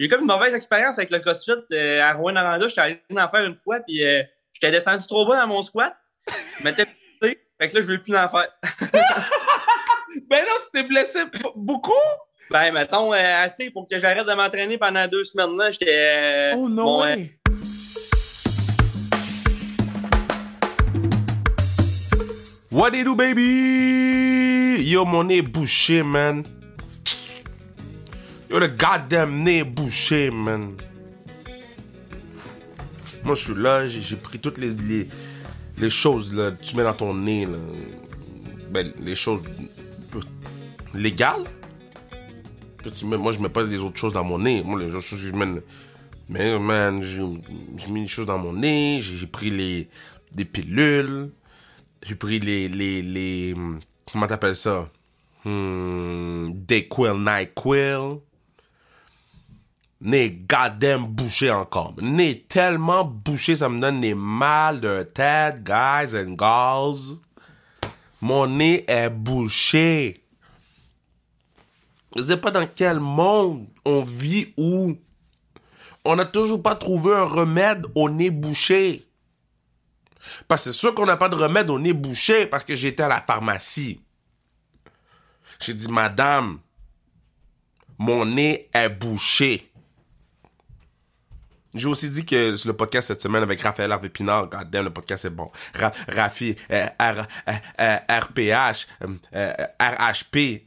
[0.00, 2.66] j'ai comme une mauvaise expérience avec le CrossFit euh, à Rouen-Noranda.
[2.66, 5.94] J'étais allé en faire une fois, puis euh, j'étais descendu trop bas dans mon squat.
[6.58, 6.84] Je m'étais
[7.20, 7.38] blessé.
[7.60, 8.48] Fait que là, je veux plus en faire.
[10.28, 11.20] ben non, tu t'es blessé
[11.54, 11.92] beaucoup?
[12.50, 15.56] Ben, mettons, euh, assez pour que j'arrête de m'entraîner pendant deux semaines.
[15.56, 15.70] là.
[15.70, 16.50] J'étais.
[16.56, 17.04] oh non!
[17.04, 17.28] bon.
[22.72, 24.82] What do you do, baby?
[24.82, 26.42] Yo, mon nez est bouché, man.
[28.54, 30.76] Le goddamn nez bouché, man.
[33.24, 35.08] Moi, je suis là, j'ai pris toutes les,
[35.76, 37.48] les, choses là, que tu mets dans ton nez.
[38.70, 39.42] Ben, les choses
[40.94, 41.42] légales.
[43.02, 44.62] Moi, je mets pas les autres choses dans mon nez.
[44.62, 45.60] Moi, les autres choses que je mets.
[46.28, 47.22] Mais, man, j'ai
[47.90, 51.30] mis les choses dans mon nez, j'ai pris les, pilules.
[52.06, 53.80] J'ai pris les, hum,
[54.12, 54.88] comment t'appelles ça?
[55.44, 58.20] Hmm, Dayquil, Nyquil.
[60.04, 61.94] Nez goddamn bouché encore.
[61.98, 67.18] Nez tellement bouché, ça me donne des mal de tête, guys and girls.
[68.20, 70.22] Mon nez est bouché.
[72.14, 74.94] Je sais pas dans quel monde on vit où
[76.04, 79.08] on n'a toujours pas trouvé un remède au nez bouché.
[80.46, 83.04] Parce que c'est sûr qu'on n'a pas de remède au nez bouché parce que j'étais
[83.04, 84.02] à la pharmacie.
[85.60, 86.58] J'ai dit, madame,
[87.96, 89.70] mon nez est bouché.
[91.74, 94.84] J'ai aussi dit que sur le podcast cette semaine avec Raphaël Harvey Pinard, God damn,
[94.84, 95.50] le podcast est bon.
[95.78, 97.26] Ra Rafi, euh, R,
[97.80, 98.86] euh, RPH,
[99.34, 100.62] euh, RHP,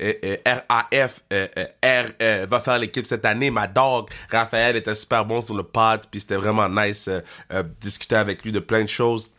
[0.45, 3.51] RAF, R va faire l'équipe cette année.
[3.51, 7.21] Ma dog, Raphaël était super bon sur le pod, puis c'était vraiment nice euh,
[7.53, 9.31] euh, discuter avec lui de plein de choses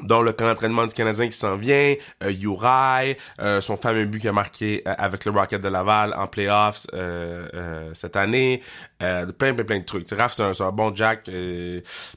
[0.00, 4.20] dont le camp d'entraînement du Canadien qui s'en vient, euh, Uri, euh, son fameux but
[4.20, 8.62] qu'il a marqué euh, avec le Rocket de Laval en playoffs euh, cette année,
[8.98, 10.08] plein, plein, plein de trucs.
[10.10, 11.28] Raph, c'est un, bon Jack,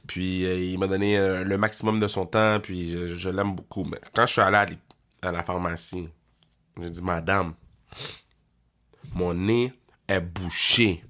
[0.06, 3.84] puis il m'a donné le maximum de son temps, puis je, l'aime beaucoup.
[3.84, 4.76] Mais quand je suis allé
[5.22, 6.08] à, la pharmacie,
[6.80, 7.54] j'ai dit, Madame,
[9.14, 9.72] mon nez
[10.08, 11.04] est bouché.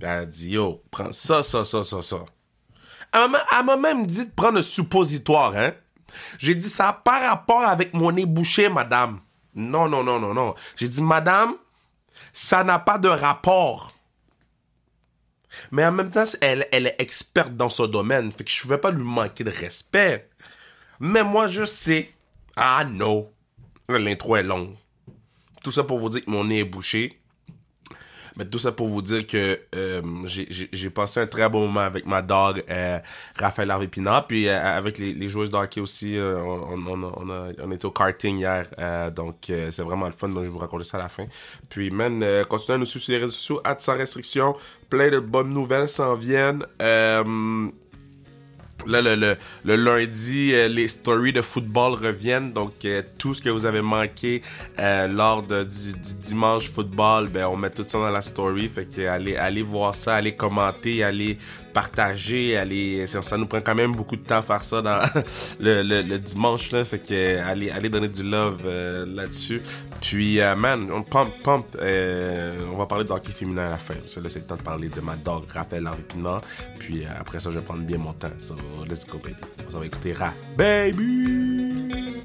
[0.00, 2.24] Elle a dit, yo, prends ça, ça, ça, ça, ça.
[3.12, 5.72] Elle m'a même dit de prendre un suppositoire, hein.
[6.38, 9.20] J'ai dit ça a pas rapport avec mon nez bouché, madame.
[9.54, 10.54] Non, non, non, non, non.
[10.76, 11.54] J'ai dit, madame,
[12.32, 13.92] ça n'a pas de rapport.
[15.72, 18.30] Mais en même temps, elle, elle est experte dans ce domaine.
[18.30, 20.30] Fait que je ne vais pas lui manquer de respect.
[21.00, 22.12] Mais moi, je sais.
[22.56, 23.32] Ah, non.
[23.88, 24.76] L'intro est longue.
[25.64, 27.19] Tout ça pour vous dire que mon nez est bouché.
[28.36, 30.48] Mais tout ça pour vous dire que euh, j'ai-
[30.90, 32.98] passé un très bon moment avec ma dog, euh,
[33.38, 33.88] Raphaël Harvey
[34.22, 36.16] puis euh, avec les, les joueuses de hockey aussi.
[36.16, 40.12] euh, on, on, on, a, on était au karting hier, euh, donc c'est vraiment le
[40.12, 41.26] fun, donc je vous raconter ça à la fin.
[41.68, 44.56] Puis, man, continuez à nous suivre sur les réseaux sociaux, hâte sans restriction,
[44.88, 46.64] plein de bonnes nouvelles s'en viennent.
[48.86, 52.52] Là, le, le, lundi, euh, les stories de football reviennent.
[52.52, 54.42] Donc, euh, tout ce que vous avez manqué
[54.78, 55.92] euh, lors du
[56.22, 58.68] dimanche football, ben, on met tout ça dans la story.
[58.68, 61.38] Fait que allez, allez voir ça, allez commenter, allez
[61.72, 63.06] partager, allez.
[63.06, 65.00] Ça, nous prend quand même beaucoup de temps à faire ça dans
[65.60, 66.70] le, le, dimanche.
[66.72, 69.62] Là, fait que allez, allez donner du love euh, là-dessus.
[70.00, 71.66] Puis, euh, man, on pump, pump.
[71.80, 73.94] euh, on va parler de hockey féminin à la fin.
[74.06, 76.42] So, là, c'est le temps de parler de ma dog, Raphaël Pinard.
[76.78, 78.30] Puis, euh, après ça, je vais prendre bien mon temps.
[78.38, 78.56] So,
[78.88, 79.36] let's go, baby.
[79.74, 80.34] On va écouter Raph.
[80.56, 82.20] Baby!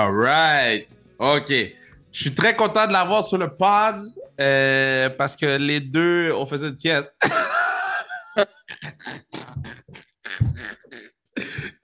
[0.00, 0.88] All right.
[1.18, 1.50] OK.
[1.50, 1.74] Je
[2.10, 3.96] suis très content de l'avoir sur le pod
[4.40, 7.14] euh, parce que les deux, on faisait une sieste.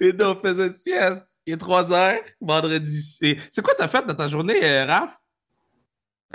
[0.01, 1.39] les deux, on faisait une sieste.
[1.45, 3.39] Il est 3 heures, vendredi.
[3.51, 5.11] C'est quoi t'as fait dans ta journée, euh, Raph?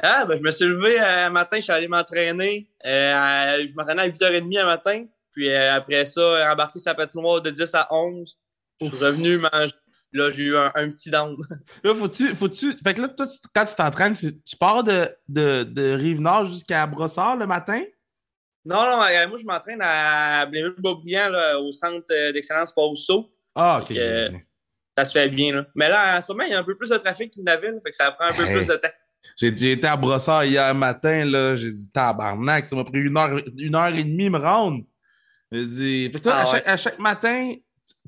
[0.04, 2.70] Ah, ben, je me suis levé euh, un matin, je suis allé m'entraîner.
[2.86, 5.06] Euh, je m'entraînais à 8h30 un matin.
[5.32, 8.38] Puis après ça, embarqué sa patinoire de 10 à 11.
[8.82, 9.74] Je suis revenu manger.
[10.14, 11.38] Là, j'ai eu un, un petit down.
[11.84, 12.36] Là, faut-tu.
[12.36, 12.74] Faut-tu...
[12.74, 16.46] Fait que là, toi, tu- quand tu t'entraînes, tu, tu pars de, de, de Rive-Nord
[16.48, 17.82] jusqu'à Brossard le matin?
[18.66, 23.32] non, non, euh, moi, je m'entraîne à Blainville-Beaubriand, là, au centre euh, d'excellence Pau-Saut.
[23.56, 23.88] Ah, OK.
[23.88, 24.32] Fait que-
[24.98, 25.66] Ça se fait bien, là.
[25.76, 27.50] Mais là, en ce moment, il y a un peu plus de trafic qu'il y
[27.50, 28.54] en avait, là, fait que ça prend un peu Hey.
[28.54, 28.90] plus de temps.
[29.38, 31.56] J'ai j'ai été à Brossard hier matin, là.
[31.56, 34.84] J'ai dit, tabarnak, ça m'a pris une heure, une heure et demie me rendre.
[35.52, 36.52] J'ai dit, fait que là, Ah à, ouais.
[36.52, 37.54] chaque, à chaque matin,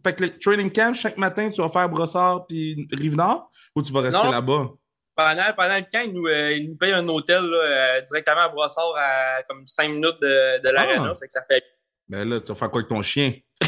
[0.03, 3.93] fait que le training camp, chaque matin, tu vas faire Brossard puis Rive-Nord ou tu
[3.93, 4.69] vas rester là-bas?
[5.15, 8.41] Pendant, pendant le camp, ils nous, euh, ils nous payent un hôtel là, euh, directement
[8.41, 11.11] à Brossard à comme 5 minutes de, de l'aréna.
[11.11, 11.15] Ah.
[11.15, 11.63] Fait que ça fait
[12.09, 13.33] Ben là, tu vas faire quoi avec ton chien?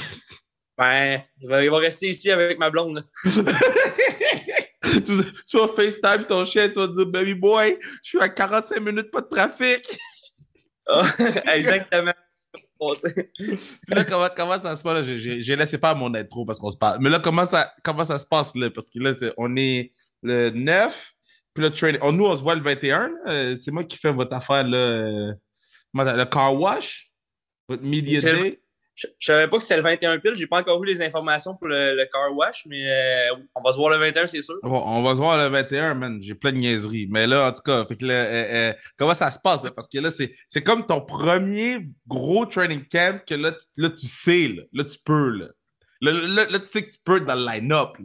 [0.77, 3.01] Ben, il va, il va rester ici avec ma blonde.
[3.23, 8.81] tu, tu vas FaceTime ton chien, tu vas dire Baby boy, je suis à 45
[8.81, 9.97] minutes, pas de trafic.
[10.87, 11.05] Ah,
[11.55, 12.13] Exactement.
[13.35, 13.57] Puis
[13.87, 15.07] là, comment, comment ça se passe?
[15.07, 15.17] là?
[15.17, 16.97] J'ai- laissé faire mon intro parce qu'on se parle.
[17.01, 18.69] Mais là, comment ça, comment ça se passe là?
[18.69, 19.89] Parce que là, c'est- on est
[20.23, 21.13] le 9,
[21.53, 21.99] puis le training.
[22.03, 23.07] oh, nous, on se voit le 21.
[23.07, 23.13] là.
[23.27, 25.33] Euh, C'est moi qui fais votre affaire, là, euh,
[25.93, 27.11] le car wash,
[27.69, 28.59] votre media day?
[28.95, 30.35] Je, je savais pas que c'était le 21 pile.
[30.35, 33.71] J'ai pas encore eu les informations pour le, le car wash, mais euh, on va
[33.73, 34.55] se voir le 21, c'est sûr.
[34.63, 36.19] Bon, on va se voir le 21, man.
[36.21, 37.07] J'ai plein de niaiseries.
[37.11, 39.63] Mais là, en tout cas, fait que là, euh, euh, comment ça se passe?
[39.63, 39.71] là?
[39.71, 44.47] Parce que là, c'est comme ton premier gros training camp que là, là tu sais,
[44.55, 45.29] là, Là, tu peux.
[45.29, 45.47] Là.
[46.01, 47.97] Là, là, là, tu sais que tu peux être dans le line-up.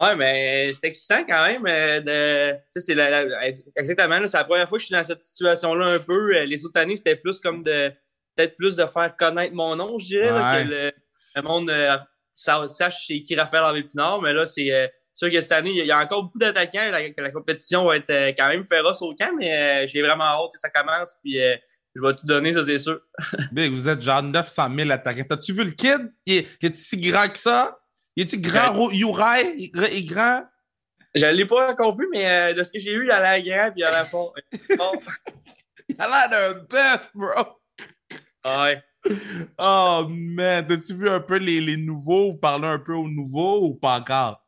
[0.00, 1.64] Ouais, mais c'est excitant quand même.
[1.66, 2.92] euh, de...
[2.94, 4.18] La, la- exactement.
[4.20, 6.42] là, C'est la première fois que je suis dans cette situation-là un peu.
[6.44, 7.92] Les autres années, c'était plus comme de.
[8.36, 10.30] Peut-être plus de faire connaître mon nom, je dirais.
[10.30, 10.92] là, que le,
[11.36, 11.96] le monde euh,
[12.34, 14.20] sa- sache c'est qui Raphaël Harvey Pinard.
[14.22, 16.90] Mais là, c'est euh, sûr que cette année, il y a- encore beaucoup d'attaquants.
[16.90, 20.24] La, que la compétition va être euh, quand même féroce au camp, mais j'ai vraiment
[20.24, 21.14] hâte que ça commence.
[21.22, 21.36] Puis
[21.94, 23.00] je vais tout donner, ça, c'est sûr.
[23.52, 25.24] Big, vous êtes genre 900 000 attaquants.
[25.28, 26.10] T'as-tu vu le kid?
[26.26, 27.78] Il est, il est si grand que ça?
[28.16, 29.54] Il est-tu grand, Uri?
[29.58, 30.44] Il est grand?
[31.14, 33.70] Je l'ai pas encore vu, mais de ce que j'ai vu, il a l'air grand
[33.72, 34.32] puis il a l'air fort.
[35.88, 37.58] Il a l'air d'un bœuf, bro!
[38.46, 38.82] Ouais.
[39.58, 40.66] Oh, man!
[40.66, 42.32] T'as-tu vu un peu les, les nouveaux?
[42.32, 44.44] Vous parlez un peu aux nouveaux ou pas encore?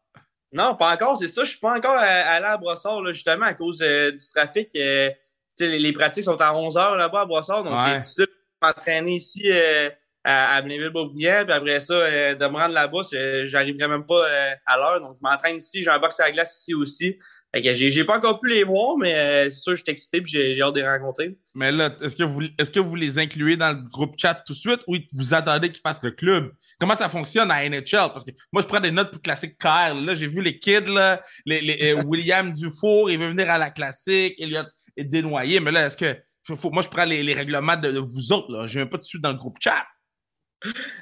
[0.52, 1.42] Non, pas encore, c'est ça.
[1.44, 4.70] Je suis pas encore à- allé à Brossard, là, justement, à cause euh, du trafic.
[4.76, 7.84] euh, tu sais, les, les pratiques sont à 11 h là-bas à Brossard, donc Ouais.
[7.84, 9.90] c'est difficile de m'entraîner ici euh,
[10.22, 11.44] à, à Blainville-Beaubriand.
[11.44, 13.00] Puis après ça, euh, de me rendre là-bas,
[13.44, 15.00] j'arriverai même pas euh, à l'heure.
[15.00, 15.82] Donc, je m'entraîne ici.
[15.82, 17.18] J'ai un box à la glace ici aussi.
[17.62, 20.20] J'ai j'ai pas encore pu les voir, mais euh, c'est sûr que je suis excité
[20.20, 21.36] puis j'ai j'ai hâte de les rencontrer.
[21.54, 24.52] Mais là, est-ce que, vous, est-ce que vous les incluez dans le groupe chat tout
[24.52, 26.50] de suite ou vous attendez qu'ils fassent le club?
[26.80, 27.84] Comment ça fonctionne à NHL?
[28.12, 29.94] Parce que moi, je prends des notes pour classique KR.
[29.94, 33.58] Là, j'ai vu les kids, là, les, les, euh, William Dufour, il veut venir à
[33.58, 34.64] la classique, Elliot
[34.96, 35.60] est dénoyé.
[35.60, 36.16] Mais là, est-ce que.
[36.56, 38.66] faut- moi, je prends les, les règlements de, de vous autres, là.
[38.66, 39.84] Je viens pas de suite dans le groupe chat.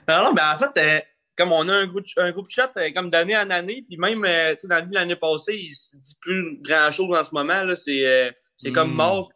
[0.08, 1.00] Non, non, ben en fait, euh,
[1.36, 4.24] comme on a un groupe, un groupe chat euh, comme d'année en année, puis même
[4.24, 7.62] euh, tu sais, dans le l'année passée, il se dit plus grand-chose en ce moment.
[7.64, 7.74] là.
[7.74, 8.74] C'est euh, c'est Mm.
[8.74, 9.30] comme mort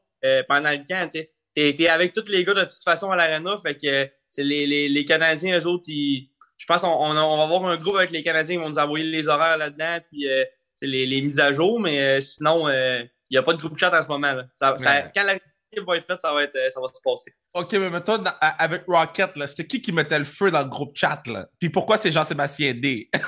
[0.48, 1.08] pendant le camp.
[1.10, 4.42] T'es t'es- t'es avec tous les gars de toute façon à l'arena, fait que c'est
[4.42, 6.28] les, les, les Canadiens, eux autres, ils,
[6.58, 9.04] je pense qu'on on, va avoir un groupe avec les Canadiens, ils vont nous envoyer
[9.06, 10.26] les horaires là-dedans, puis
[10.74, 13.96] c'est les, les mises à jour, mais sinon, il n'y a pas de groupe chat
[13.96, 14.32] en ce moment.
[14.32, 14.46] Là.
[14.54, 14.74] Ça,
[15.14, 15.38] quand la
[15.86, 17.32] va être faite, ça va, être, euh, ça va se passer.
[17.54, 20.96] OK, mais dans- à- avec Rocket, c'est qui qui mettait le feu dans le groupe
[20.96, 21.46] chat, là?
[21.58, 23.10] Puis pourquoi c'est Jean-Sébastien D?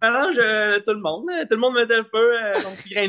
[0.00, 1.26] Maintenant, je- tout le monde.
[1.48, 2.42] Tout le monde mettait le feu.
[2.42, 3.06] Euh, son petit grain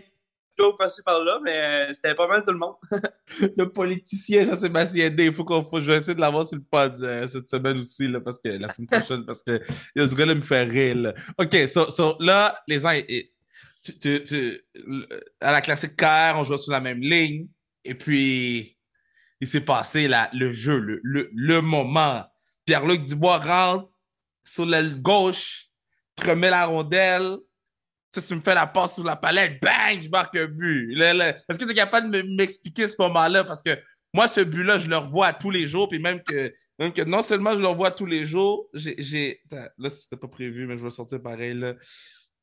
[0.78, 2.76] passé par là, mais euh, c'était pas mal tout le monde.
[3.58, 5.26] le politicien Jean-Sébastien D.
[5.26, 7.80] Il faut qu'on faut, je vais essayer de l'avoir sur le pod euh, cette semaine
[7.80, 9.60] aussi, là, parce que la semaine prochaine, parce que
[9.96, 10.96] ce gars-là me fait rire.
[10.96, 11.14] là.
[11.40, 13.33] OK, so, so, là, les gens, et-
[15.42, 17.48] à la classique car, on jouait sur la même ligne,
[17.84, 18.78] et puis
[19.42, 22.24] il s'est passé le jeu, le, le, le moment.
[22.66, 23.90] Pierre-Luc Dubois rentre
[24.46, 25.68] sur l'aile gauche,
[26.16, 27.38] te remet la rondelle,
[28.14, 30.96] tu me fais la passe sur la palette, bang, je marque un but.
[31.02, 33.44] Est-ce que tu es capable de me- m'expliquer ce moment-là?
[33.44, 33.78] Parce que
[34.14, 37.24] moi, ce but-là, je le revois tous les jours, puis même que, même que non
[37.24, 39.42] seulement je le revois tous les jours, j'ai.
[39.78, 41.56] Là, c'était pas prévu, mais je vais sortir pareil.
[41.56, 41.74] Là.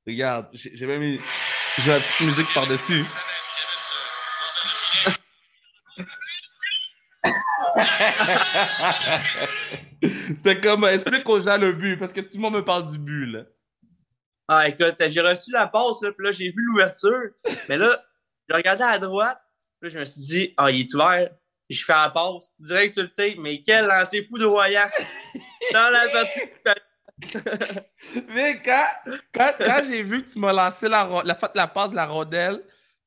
[0.07, 1.21] Regarde, j'ai même mis.
[1.79, 3.05] J'ai ma petite musique par-dessus.
[10.03, 12.99] C'était comme, explique aux gens le but, parce que tout le monde me parle du
[12.99, 13.45] but, là.
[14.49, 17.31] Ah, écoute, j'ai reçu la passe, là, puis là, j'ai vu l'ouverture.
[17.69, 18.03] Mais là,
[18.49, 19.41] j'ai regardé à droite,
[19.81, 21.31] puis là, je me suis dit, ah, il est ouvert.
[21.69, 24.89] Je fais la passe, direct sur le tape, mais quel lancer foudroyant!
[25.73, 26.41] Dans la partie.
[28.35, 28.87] Mais quand,
[29.33, 32.63] quand, quand j'ai vu que tu m'as lancé la, la, la passe de la rondelle,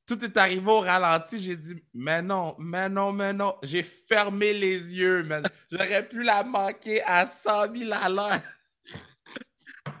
[0.06, 3.56] tout est arrivé au ralenti, j'ai dit, mais non, mais non, mais non.
[3.62, 5.26] J'ai fermé les yeux.
[5.70, 8.40] J'aurais pu la manquer à 100 000 à l'heure.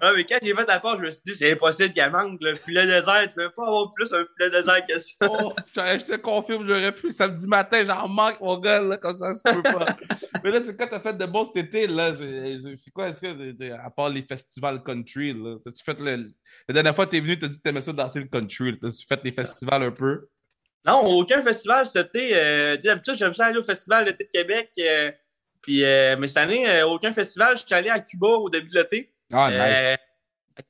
[0.00, 2.40] Ah, mais quand j'ai fait la passe, je me suis dit, c'est impossible qu'elle manque,
[2.42, 3.26] le filet désert.
[3.28, 5.14] Tu peux pas avoir plus un filet désert que ça?
[5.22, 7.10] Oh, je te confirme, j'aurais pu.
[7.10, 9.96] Samedi matin, j'en manque, mon gars, là, comme ça, ça se peut pas.
[10.44, 12.12] Mais là, c'est quoi t'as fait de bon cet été, là?
[12.14, 15.56] C'est quoi, est-ce que, à part les festivals country, là?
[15.64, 16.32] T'as-tu fait le.
[16.68, 18.78] La dernière fois que t'es venu, t'as dit que t'aimais ça danser le country.
[18.78, 20.28] T'as-tu fait les festivals un peu?
[20.86, 22.36] Non, aucun festival cet été.
[22.36, 24.70] Euh, tu sais, d'habitude, j'aime ça aller au Festival d'été de Québec.
[24.78, 25.10] euh,
[25.62, 27.56] puis, euh, mais cette année, euh, aucun festival.
[27.56, 29.13] Je suis allé à Cuba au début de l'été.
[29.32, 29.96] Ah, Euh,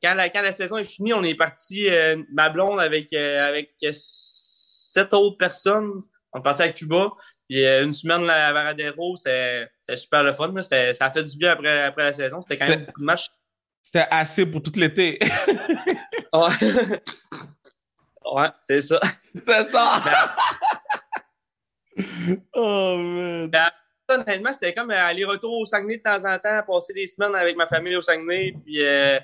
[0.02, 3.46] quand, la, quand la saison est finie, on est parti, euh, ma blonde, avec, euh,
[3.48, 5.92] avec sept autres personnes.
[6.32, 7.12] On est parti à Cuba.
[7.48, 10.52] Puis euh, une semaine à Varadero, c'est super le fun.
[10.62, 12.40] Ça a fait du bien après, après la saison.
[12.40, 13.28] C'était quand même beaucoup de matchs.
[13.82, 15.18] C'était assez pour tout l'été.
[16.32, 16.48] ouais,
[18.34, 18.98] ouais c'est ça.
[19.34, 20.34] C'est ça!
[22.54, 23.70] oh, man
[24.52, 27.96] c'était comme aller-retour au Saguenay de temps en temps, passer des semaines avec ma famille
[27.96, 29.18] au Saguenay, puis euh,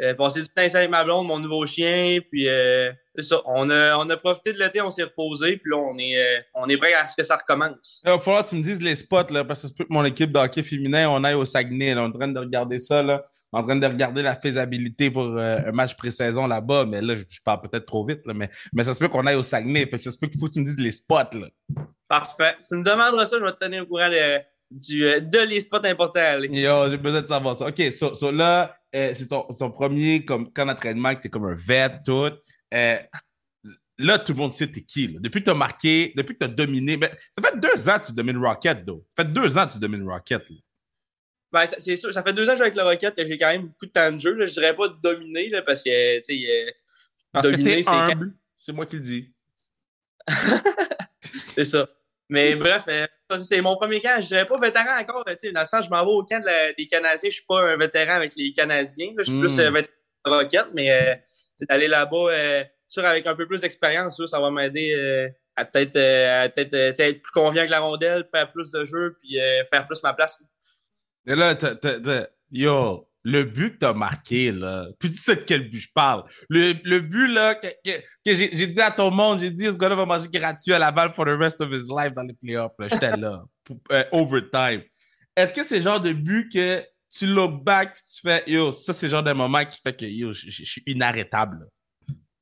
[0.00, 3.40] euh, passer du temps avec ma blonde, mon nouveau chien, puis euh, ça.
[3.46, 6.68] On a, on a profité de l'été, on s'est reposé, puis là, on est, on
[6.68, 8.02] est prêt à ce que ça recommence.
[8.04, 10.04] Il va falloir que tu me dises les spots, là, parce que c'est que mon
[10.04, 13.02] équipe de hockey féminin, on aille au Saguenay, on est en train de regarder ça,
[13.02, 13.24] là.
[13.52, 17.62] En train de regarder la faisabilité pour un match pré-saison là-bas, mais là, je, parle
[17.62, 19.86] peut-être trop vite, là, mais, mais ça se peut qu'on aille au Saguenay.
[19.86, 21.38] Fait que ça se peut qu'il faut que tu me dises les spots.
[21.38, 21.48] Là.
[22.08, 22.56] Parfait.
[22.66, 25.60] Tu me demanderas ça, je vais te tenir au courant de, du, euh, de les
[25.60, 26.48] spots importants à aller.
[26.48, 27.66] Yo, j'ai besoin de savoir ça.
[27.66, 31.54] OK, so, là, euh, c'est ton, ton, premier comme, camp d'entraînement, que t'es comme un
[31.54, 32.30] vet, tout.
[32.74, 32.98] Euh,
[33.98, 35.08] là, tout le monde sait t'es qui.
[35.08, 35.18] Là.
[35.20, 38.12] Depuis que t'as marqué, depuis que t'as dominé, ben, ça fait deux ans que tu
[38.12, 39.04] domines Rocket, though.
[39.16, 40.48] Ça fait deux ans que tu domines Rocket.
[40.50, 40.56] Là.
[41.52, 43.38] Ben, c'est sûr, ça fait deux ans que je joue avec le Rocket, que j'ai
[43.38, 44.34] quand même beaucoup de temps de jeu.
[44.34, 44.46] Là.
[44.46, 46.74] Je dirais pas dominer, là, parce que, tu sais,
[47.32, 48.34] parce dominer, humble.
[48.56, 49.32] C'est moi qui le dis.
[51.54, 51.88] c'est ça.
[52.28, 53.06] Mais bref, euh,
[53.42, 54.20] c'est mon premier camp.
[54.20, 55.24] Je dirais pas vétéran encore.
[55.24, 56.42] Dans le sens, je m'en vais au camp
[56.76, 57.30] des Canadiens.
[57.30, 59.12] Je suis pas un vétéran avec les Canadiens.
[59.18, 59.60] Je suis plus hmm.
[59.60, 59.92] euh, vétéran
[60.24, 61.14] de Rocket, mais euh,
[61.68, 65.92] d'aller là-bas, sûr, avec un peu plus d'expérience, ça va m'aider à peut-être
[66.54, 69.38] peut être plus confiant avec la rondelle, faire plus de jeux, puis
[69.70, 70.42] faire plus ma place.
[71.26, 71.56] Et là,
[72.50, 75.88] yo, le but que tu as marqué, là, puis tu sais de quel but je
[75.92, 76.24] parle.
[76.48, 79.96] Le, le but là, que, que, j'ai dit à ton monde, j'ai dit ce gars-là
[79.96, 82.72] va manger gratuit à la balle for the rest of his life dans les playoffs.
[82.78, 83.42] J'étais là,
[83.92, 84.82] euh, overtime.
[85.34, 88.92] Est-ce que c'est le genre de but que tu look back, tu fais yo, ça
[88.92, 91.66] c'est le genre de moment qui fait que yo, je suis inarrêtable.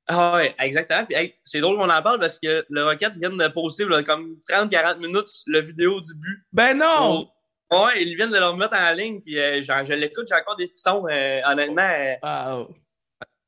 [0.06, 1.06] Ah ouais, exactement.
[1.06, 4.36] Puis c'est drôle qu'on en parle parce que le Rocket vient de poster là, comme
[4.50, 6.44] 30-40 minutes la vidéo du but.
[6.52, 7.30] Ben non!
[7.74, 10.68] Ouais, ils viennent de le remettre en ligne, puis euh, je l'écoute, j'ai encore des
[10.68, 11.88] frissons, euh, honnêtement.
[12.24, 12.64] Euh,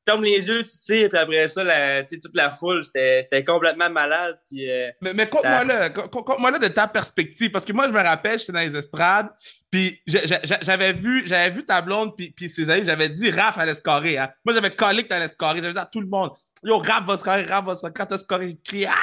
[0.05, 4.39] Comme les yeux, tu sais, puis après ça, la, toute la foule, c'était complètement malade.
[4.49, 4.69] Puis,
[5.01, 8.39] mais mais compte-moi là, compte là de ta perspective, parce que moi, je me rappelle,
[8.39, 9.29] j'étais dans les estrades,
[9.69, 14.17] puis j'avais vu, vu ta blonde, puis, puis ses amis, j'avais dit Raph allait scorer.
[14.17, 14.29] Hein.
[14.45, 16.31] Moi, j'avais collé que t'allais scorer, j'avais dit à tout le monde
[16.63, 17.93] Yo, Raph va scorer, Raph va scorer.
[17.93, 18.93] Quand t'as scoré, il crie Ah!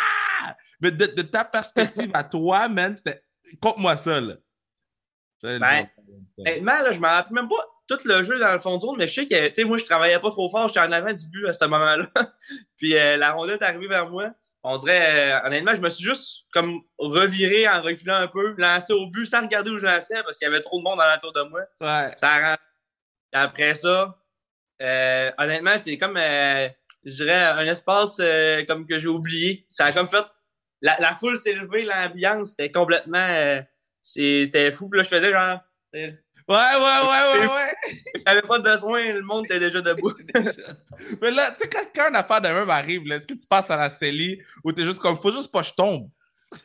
[0.80, 3.22] Mais de, de ta perspective à toi, man, c'était.
[3.60, 4.34] Compte-moi ça, là.
[5.44, 5.88] Ben,
[6.38, 8.96] honnêtement, là, je me rappelle même pas tout le jeu dans le fond de zone,
[8.96, 11.12] mais je sais que, tu sais, moi, je travaillais pas trop fort, j'étais en avant
[11.12, 12.08] du but à ce moment-là.
[12.76, 14.30] Puis euh, la rondelle est arrivée vers moi.
[14.62, 18.94] On dirait, euh, honnêtement, je me suis juste comme reviré en reculant un peu, lancé
[18.94, 21.32] au but sans regarder où je lançais parce qu'il y avait trop de monde l'entour
[21.32, 21.60] de moi.
[21.82, 22.14] Ouais.
[22.16, 22.56] Ça a
[23.34, 24.18] Après ça,
[24.80, 26.70] euh, honnêtement, c'est comme, je
[27.04, 28.22] dirais, un espace
[28.66, 29.66] comme que j'ai oublié.
[29.68, 30.24] Ça a comme fait.
[30.80, 33.62] La, la foule s'est levée, l'ambiance, c'était complètement
[34.04, 34.88] c'était fou.
[34.88, 35.60] Puis là, je faisais genre.
[36.46, 37.72] Ouais, ouais, ouais, ouais, ouais.
[38.26, 40.12] J'avais pas besoin, le monde était déjà debout.
[41.22, 43.70] Mais là, tu sais, quand, quand une affaire de même arrive, est-ce que tu passes
[43.70, 46.10] à la CELI ou t'es juste comme, faut juste pas que je tombe?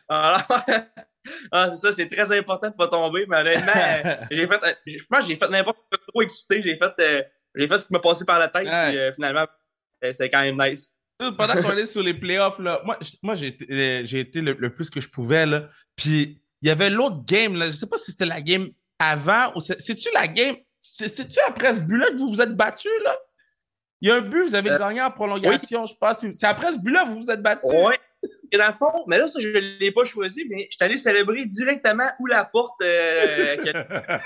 [0.10, 0.46] Ah,
[1.51, 4.74] ah c'est ça, c'est très important de pas tomber, mais honnêtement, euh, j'ai fait, euh,
[4.86, 7.24] je pense j'ai fait n'importe quoi trop excité, j'ai fait, euh,
[7.55, 9.48] j'ai fait ce qui m'a passé par la tête, puis finalement,
[10.12, 10.91] c'est quand même nice.
[11.17, 14.89] Pendant qu'on est sur les playoffs, là, moi, moi j'ai été, été le, le, plus
[14.89, 17.67] que je pouvais, là, puis il y avait l'autre game, là.
[17.67, 20.55] Je sais pas si c'était la game avant ou c'est-tu la game.
[20.81, 23.15] C'est-tu après ce but-là que vous vous êtes battu, là?
[24.01, 26.17] Il y a un but, vous avez euh, gagné en prolongation, je pense.
[26.31, 27.67] C'est après ce but-là que vous vous êtes battu.
[27.67, 27.95] Oui.
[28.51, 30.83] Et dans le fond, mais là, ça, je ne l'ai pas choisi, mais je suis
[30.83, 32.81] allé célébrer directement où la porte.
[32.81, 33.57] Euh,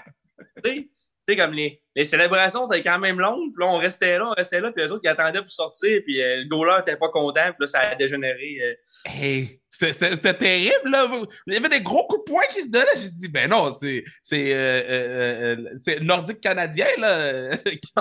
[1.28, 4.28] tu sais, comme les, les célébrations étaient quand même longues, puis là, on restait là,
[4.30, 6.98] on restait là, puis les autres qui attendaient pour sortir, puis euh, le goaler n'était
[6.98, 8.78] pas content, puis là, ça a dégénéré.
[9.06, 9.60] Hey!
[9.76, 11.10] C'était terrible, là.
[11.48, 12.86] Il y avait des gros coups de poing qui se donnaient.
[12.96, 14.04] J'ai dit, ben non, c'est
[14.34, 15.56] euh, euh,
[15.88, 17.50] euh, nordique canadien, là.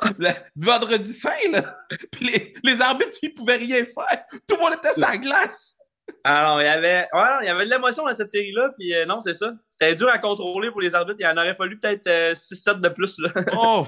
[0.57, 1.79] vendredi saint, là.
[2.11, 4.25] Puis les, les, arbitres, ils pouvaient rien faire.
[4.47, 5.75] Tout le monde était sur la glace.
[6.25, 9.21] Alors, il y avait, ouais, il y avait de l'émotion dans cette série-là, puis non,
[9.21, 9.52] c'est ça.
[9.69, 11.19] C'était dur à contrôler pour les arbitres.
[11.21, 13.31] Il en aurait fallu peut-être 6-7 de plus, là.
[13.57, 13.87] oh!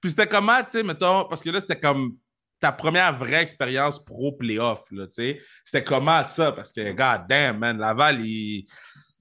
[0.00, 2.16] Puis c'était comment, tu sais, mettons, parce que là, c'était comme
[2.60, 5.40] ta première vraie expérience pro playoff, là, tu sais.
[5.64, 6.52] C'était comment ça?
[6.52, 8.64] Parce que, god damn, man, Laval, il...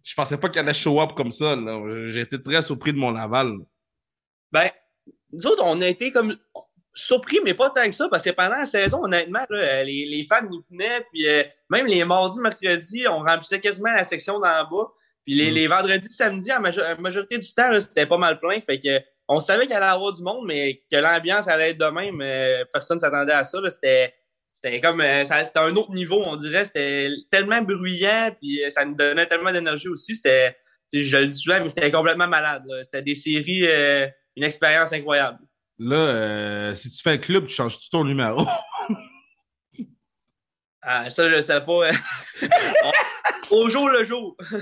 [0.06, 1.58] je pensais pas qu'il allait show up comme ça,
[2.16, 3.54] été très surpris de mon Laval.
[4.52, 4.70] Ben,
[5.34, 6.38] nous autres, on a été comme
[6.94, 10.44] surpris, mais pas tant que ça, parce que pendant la saison, honnêtement, les, les, fans
[10.50, 14.92] nous venaient, puis euh, même les mardis, mercredis, on remplissait quasiment la section d'en bas.
[15.26, 15.54] Puis les, mm.
[15.54, 18.60] les vendredis, samedis, la majorité du temps, c'était pas mal plein.
[18.60, 21.86] Fait que on savait qu'il allait avoir du monde, mais que l'ambiance allait être de
[21.86, 22.18] même.
[22.74, 23.60] personne ne s'attendait à ça.
[23.70, 24.14] C'était
[24.54, 26.66] c'était comme euh, c'était un autre niveau, on dirait.
[26.66, 30.16] C'était tellement bruyant, puis euh, ça nous donnait tellement d'énergie aussi.
[30.16, 30.56] C'était,
[30.94, 32.64] je le dis souvent, mais c'était complètement malade.
[32.68, 32.84] là.
[32.84, 35.40] C'était des séries, euh, une expérience incroyable.
[35.84, 38.46] Là, euh, si tu fais le club, tu changes tout ton numéro?
[40.84, 41.92] Ah, ça, je sais pas.
[43.52, 44.36] Au jour le jour.
[44.40, 44.56] c'est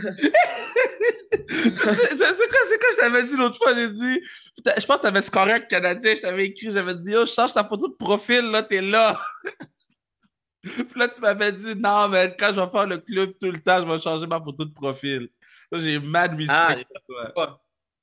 [1.82, 3.74] quoi, c'est quoi je t'avais dit l'autre fois?
[3.74, 4.22] J'ai dit,
[4.58, 7.54] je pense que t'avais ce correct canadien, je t'avais écrit, j'avais dit, oh, je change
[7.54, 9.18] ta photo de profil, là, t'es là.
[10.62, 13.62] Puis là, tu m'avais dit, non, mais quand je vais faire le club tout le
[13.62, 15.30] temps, je vais changer ma photo de profil.
[15.72, 16.86] Là, j'ai mad respect
[17.38, 17.60] Ah.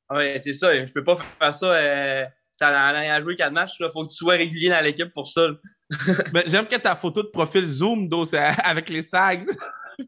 [0.09, 0.75] Ouais, c'est ça.
[0.75, 1.67] Je peux pas faire ça.
[1.67, 2.25] Euh,
[2.63, 5.49] en allant jouer quatre matchs, il faut que tu sois régulier dans l'équipe pour ça.
[6.33, 9.45] Mais j'aime que ta photo de profil zoom, c'est avec les sags.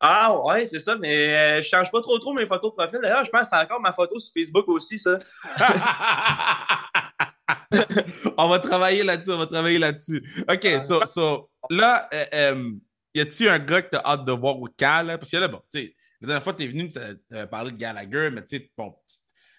[0.00, 3.00] Ah ouais, c'est ça, mais euh, je change pas trop trop mes photos de profil.
[3.02, 5.18] D'ailleurs, je pense que c'est encore ma photo sur Facebook aussi, ça.
[8.38, 10.22] on va travailler là-dessus, on va travailler là-dessus.
[10.48, 12.72] OK, so, so là, euh, euh,
[13.12, 15.18] y a-tu un gars que t'as hâte de voir au camp, là?
[15.18, 16.88] Parce que là, bon, tu sais, la dernière fois, t'es venu,
[17.50, 18.94] parlé de Gallagher, mais tu sais, bon,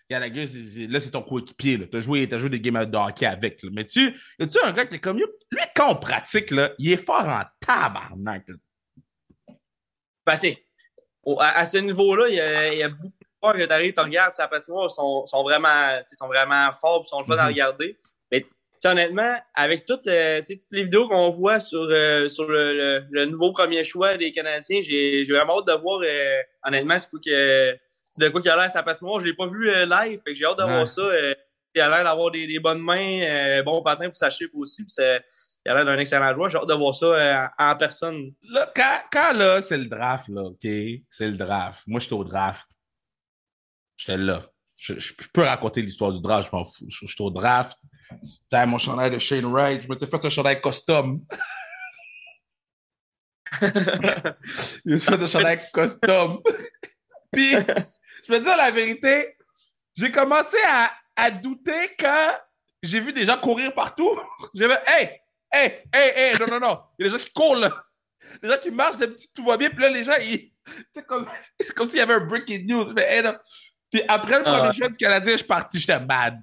[0.09, 0.45] Gallagher,
[0.87, 1.85] là, c'est ton coéquipier, là.
[1.91, 3.69] T'as joué, joué des games de hockey avec, là.
[3.71, 4.07] Mais tu,
[4.39, 5.25] a-tu un gars qui est comme, lui,
[5.75, 8.47] quand on pratique, là, il est fort en tabarnak.
[10.25, 10.55] Ben, tu
[11.23, 13.65] au- à, à ce niveau-là, il y a, il y a beaucoup de joueurs que
[13.65, 17.25] tu arrives, tu regardes, sa patinoire, sont, sont vraiment, tu sont vraiment forts, sont le
[17.25, 17.47] fun à Mhm.
[17.49, 17.97] regarder.
[18.31, 18.45] Mais
[18.81, 22.73] tu honnêtement, avec toutes, euh, tu toutes les vidéos qu'on voit sur, euh, sur le,
[22.73, 27.09] le- le nouveau premier choix des Canadiens, j'ai vraiment hâte de voir, euh, honnêtement, c'est
[27.11, 27.77] que,
[28.19, 29.19] de quoi qu'il a l'air sa patinoire.
[29.19, 30.69] Je l'ai pas vu euh, live, fait que j'ai hâte de Ouais.
[30.73, 31.01] voir ça.
[31.01, 31.33] euh,
[31.75, 34.83] il a l'air d'avoir des, des bonnes mains, euh, bon patin pour sa chip aussi.
[34.83, 36.49] puis il a l'air d'un excellent joueur.
[36.49, 38.31] J'ai hâte de voir ça euh, en personne.
[38.41, 40.61] Là, quand, quand là, c'est le draft, là, OK?
[41.09, 41.81] C'est le draft.
[41.85, 42.67] Moi, j'étais au draft.
[43.97, 44.39] J'étais là.
[44.77, 46.85] Je, je- je peux raconter l'histoire du draft, je m'en fous.
[46.89, 47.77] Je- J'étais au draft.
[48.51, 49.83] J'avais mon chandail de Shane Wright.
[49.83, 51.21] Je m'étais fait un chandail custom.
[53.61, 56.41] je me suis fait un chandail custom.
[57.31, 57.53] Puis,
[58.29, 59.35] je me dis la vérité,
[59.95, 62.31] j'ai commencé à, à douter quand
[62.83, 64.09] j'ai vu des gens courir partout.
[64.53, 65.21] J'ai fait, hey,
[65.51, 66.79] hey, hey, hey, non, non, non.
[66.97, 67.83] Il y a des gens qui courent, là.
[68.41, 69.69] Les gens qui marchent, d'habitude, tout va bien.
[69.69, 70.53] Puis là, les gens, ils.
[70.95, 71.27] C'est comme,
[71.75, 72.93] comme s'il y avait un breaking news.
[72.95, 73.35] Je hey, non.
[73.91, 74.75] Puis après le Ah premier ouais.
[74.75, 76.39] choix du Canadien, je suis parti, j'étais mad.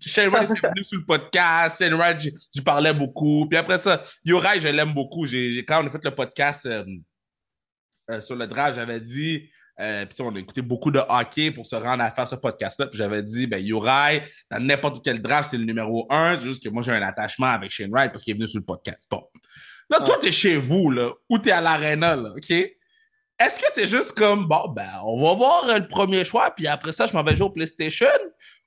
[0.00, 1.78] Shane Wright était venu sur le podcast.
[1.78, 3.46] Shane Wright, j'y parlais beaucoup.
[3.48, 5.26] Puis après ça, Yorai, je l'aime beaucoup.
[5.26, 6.84] J'ai- quand on a fait le podcast euh,
[8.10, 9.50] euh, sur le draft, j'avais dit.
[9.80, 12.86] Euh, puis on a écouté beaucoup de hockey pour se rendre à faire ce podcast-là.
[12.86, 16.36] Puis j'avais dit, ben Yorai, dans n'importe quel draft, c'est le numéro un.
[16.38, 18.60] C'est juste que moi, j'ai un attachement avec Shane Wright parce qu'il est venu sur
[18.60, 19.06] le podcast.
[19.10, 19.24] Bon.
[19.90, 22.50] Là, toi, t'es chez vous, là, ou t'es à l'aréna, là, OK?
[22.50, 26.66] Est-ce que t'es juste comme, bon, ben, on va voir euh, le premier choix, puis
[26.68, 28.06] après ça, je m'en vais jouer au PlayStation?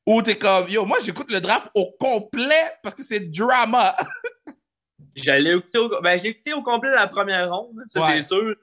[0.06, 3.96] Ou t'es comme, yo, moi, j'écoute le draft au complet parce que c'est drama.
[5.16, 8.22] J'allais écouter au, ben, j'ai écouté au complet la première ronde, ça Ouais.
[8.22, 8.56] c'est sûr.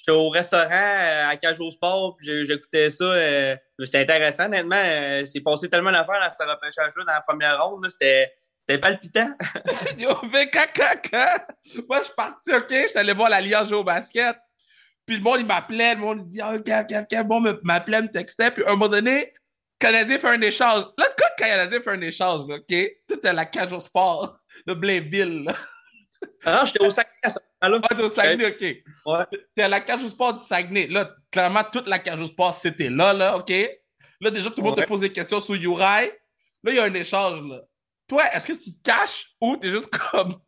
[0.00, 3.04] J'étais au restaurant euh, à Cage au Sport, j'écoutais ça.
[3.04, 4.80] euh, c'était intéressant, honnêtement.
[4.82, 7.86] euh, c'est passé tellement d'affaires à ce repêchage-là dans la première ronde.
[7.90, 9.30] C'était c'était palpitant.
[9.98, 11.38] Yo, mais quand, quand, quand,
[11.86, 14.36] moi, je suis parti, OK, je suis allé voir l'Alliance jouer au basket.
[15.04, 18.00] Puis le monde, il m'appelait, le monde, il dit, oh, Gav, Gav, Gav, bon, m'appelait,
[18.00, 18.50] me textait.
[18.50, 20.84] Puis à un moment donné, le Canadien fait un échange.
[20.96, 22.74] Là, quand le Canadien fait un échange, là, OK,
[23.06, 25.54] tout est la cage au sport de Blainville, là.
[26.44, 28.60] Alors, j'étais au Saguenay à ce Ah, t'es au Saguenay, OK.
[29.06, 29.24] Ouais.
[29.54, 30.86] T'es à la cage au sport du Saguenay.
[30.86, 33.52] Là, clairement, toute la cage au sport, c'était là, là, OK?
[34.20, 34.84] Là, déjà, tout le monde Ouais.
[34.84, 35.76] te pose des questions sur Uri.
[35.78, 36.08] Là,
[36.66, 37.60] il y a un échange, là.
[38.08, 40.40] Toi, est-ce que tu te caches ou t'es juste comme,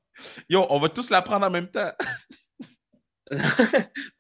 [0.48, 1.92] yo, on va tous la prendre en même temps?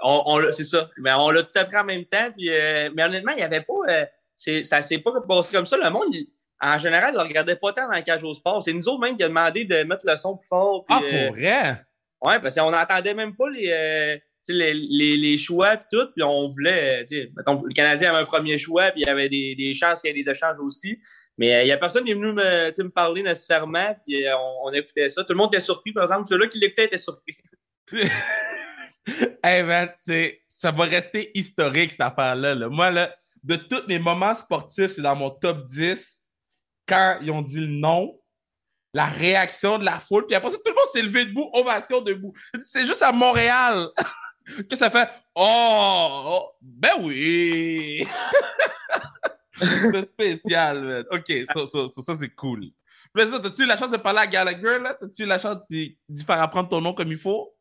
[0.00, 0.88] on, on l'a- c'est ça.
[0.98, 2.30] Mais on l'a tout appris en même temps.
[2.36, 3.74] Puis, euh, mais honnêtement, il n'y avait pas.
[3.88, 5.76] euh, c'est- ça s'est pas passé comme ça.
[5.76, 6.28] Le monde, il-
[6.60, 8.62] en général, ne regardait pas tant dans le cage au sport.
[8.62, 10.84] C'est nous autres même qui a demandé de mettre le son plus fort.
[10.86, 11.84] puis, euh, vrai?
[12.22, 14.16] Ouais, parce qu'on n'entendait même pas les, euh,
[14.48, 18.58] les, les, les choix et tout, puis on voulait, euh, le Canadien avait un premier
[18.58, 20.98] choix, puis il y avait des, des chances qu'il y ait des échanges aussi.
[21.38, 24.24] Mais euh, il n'y a personne qui est venu me, parler nécessairement, puis
[24.64, 25.24] on, écoutait ça.
[25.24, 26.26] Tout le monde était surpris, par exemple.
[26.28, 27.36] Ceux-là qui l'écoutaient étaient surpris.
[29.42, 29.90] hey man,
[30.46, 32.54] ça va rester historique cette affaire-là.
[32.54, 32.68] là.
[32.68, 36.22] Moi, là, de tous mes moments sportifs, c'est dans mon top 10.
[36.86, 38.20] Quand ils ont dit le nom,
[38.94, 42.00] la réaction de la foule, puis après ça, tout le monde s'est levé debout, ovation
[42.00, 42.32] debout.
[42.60, 43.88] C'est juste à Montréal
[44.68, 48.06] que ça fait Oh, oh, ben oui!
[49.54, 51.04] c'est spécial, man.
[51.10, 52.66] OK, ça, c'est cool.
[53.14, 54.94] Mais ça, t'as-tu eu la chance de parler à Gallagher, là?
[54.98, 57.54] T'as-tu eu la chance d'y faire apprendre ton nom comme il faut?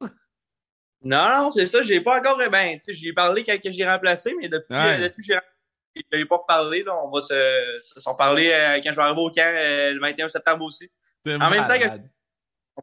[1.03, 1.81] Non, non, c'est ça.
[1.81, 2.37] J'ai pas encore.
[2.49, 4.97] Ben, tu sais, j'ai parlé quand j'ai remplacé, mais depuis, Ouais.
[4.99, 6.83] euh, depuis que j'ai remplacé, je n'ai pas reparlé.
[6.83, 6.95] Là.
[7.03, 9.99] On va se, se s'en parler euh, quand je vais arriver au camp euh, le
[9.99, 10.89] 21 septembre aussi.
[11.27, 12.01] En même temps que-.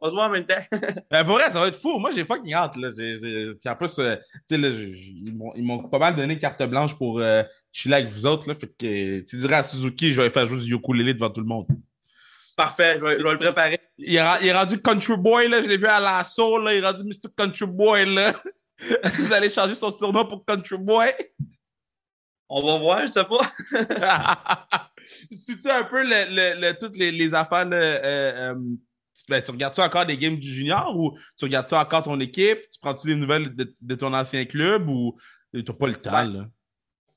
[0.01, 0.55] On va se voir en même temps.
[1.11, 1.99] Ben, pour vrai, ça va être fou.
[1.99, 2.77] Moi, j'ai fucking hâte.
[2.77, 2.91] Là.
[2.97, 6.63] J'ai, j'ai- Puis en plus, euh, tu sais, là, ils m'ont- pas mal donné carte
[6.65, 8.47] blanche pour euh, chiller avec vous autres.
[8.49, 8.55] Là.
[8.55, 11.47] Fait que tu dirais à Suzuki, je vais faire jouer du ukulélé devant tout le
[11.47, 11.67] monde.
[12.55, 13.79] Parfait, je vais, je vais le préparer.
[13.97, 15.63] Il est, il est rendu Country Boy, là.
[15.63, 16.75] Je l'ai vu à l'assaut, là.
[16.75, 17.31] Il est rendu Mr.
[17.37, 18.35] Country Boy, là.
[19.03, 21.11] Est-ce que vous allez changer son surnom pour Country Boy?
[22.51, 24.79] On va voir, je sais pas.
[25.31, 28.55] Suis-tu un peu le, le, le- toutes les, les affaires, euh, euh,
[29.29, 32.61] ben, tu regardes-tu encore des games du junior ou tu regardes-tu encore ton équipe?
[32.71, 35.19] Tu prends-tu des nouvelles de, de ton ancien club ou
[35.53, 36.47] t'as pas le temps, Ben, là?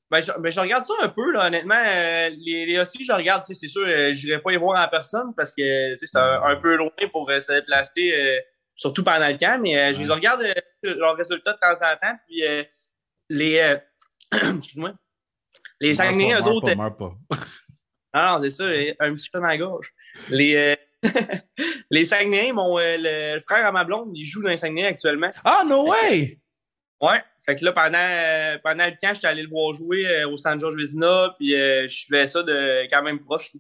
[0.10, 1.76] Ben, je, ben, je regarde ça un peu, là, honnêtement.
[1.88, 5.34] euh, les, les Huskies, je regarde, c'est sûr, je n'irai pas y voir en personne
[5.38, 8.42] parce que c'est un, un peu loin pour se déplacer,
[8.76, 10.44] surtout pendant le camp, mais je les regarde
[10.84, 12.18] leurs résultats de temps en temps.
[12.28, 12.44] Puis
[13.30, 13.60] les.
[13.60, 13.78] euh,
[14.58, 14.94] Excuse-moi.
[15.82, 16.74] Les Saguenay, eux autres.
[16.74, 17.14] Pas, pas.
[18.14, 18.66] Ah non, c'est ça,
[19.00, 19.90] un petit peu dans la gorge.
[20.30, 20.76] Les, euh,
[21.90, 25.32] les mon, euh, le, le frère à ma blonde, il joue dans les Saguenay actuellement.
[25.46, 26.38] Ah, no way!
[27.00, 27.24] Ouais.
[27.46, 30.36] Fait que là, pendant, euh, pendant le camp, j'étais allé le voir jouer euh, au
[30.36, 33.54] San George Vezina, puis je suivais ça de quand même proche.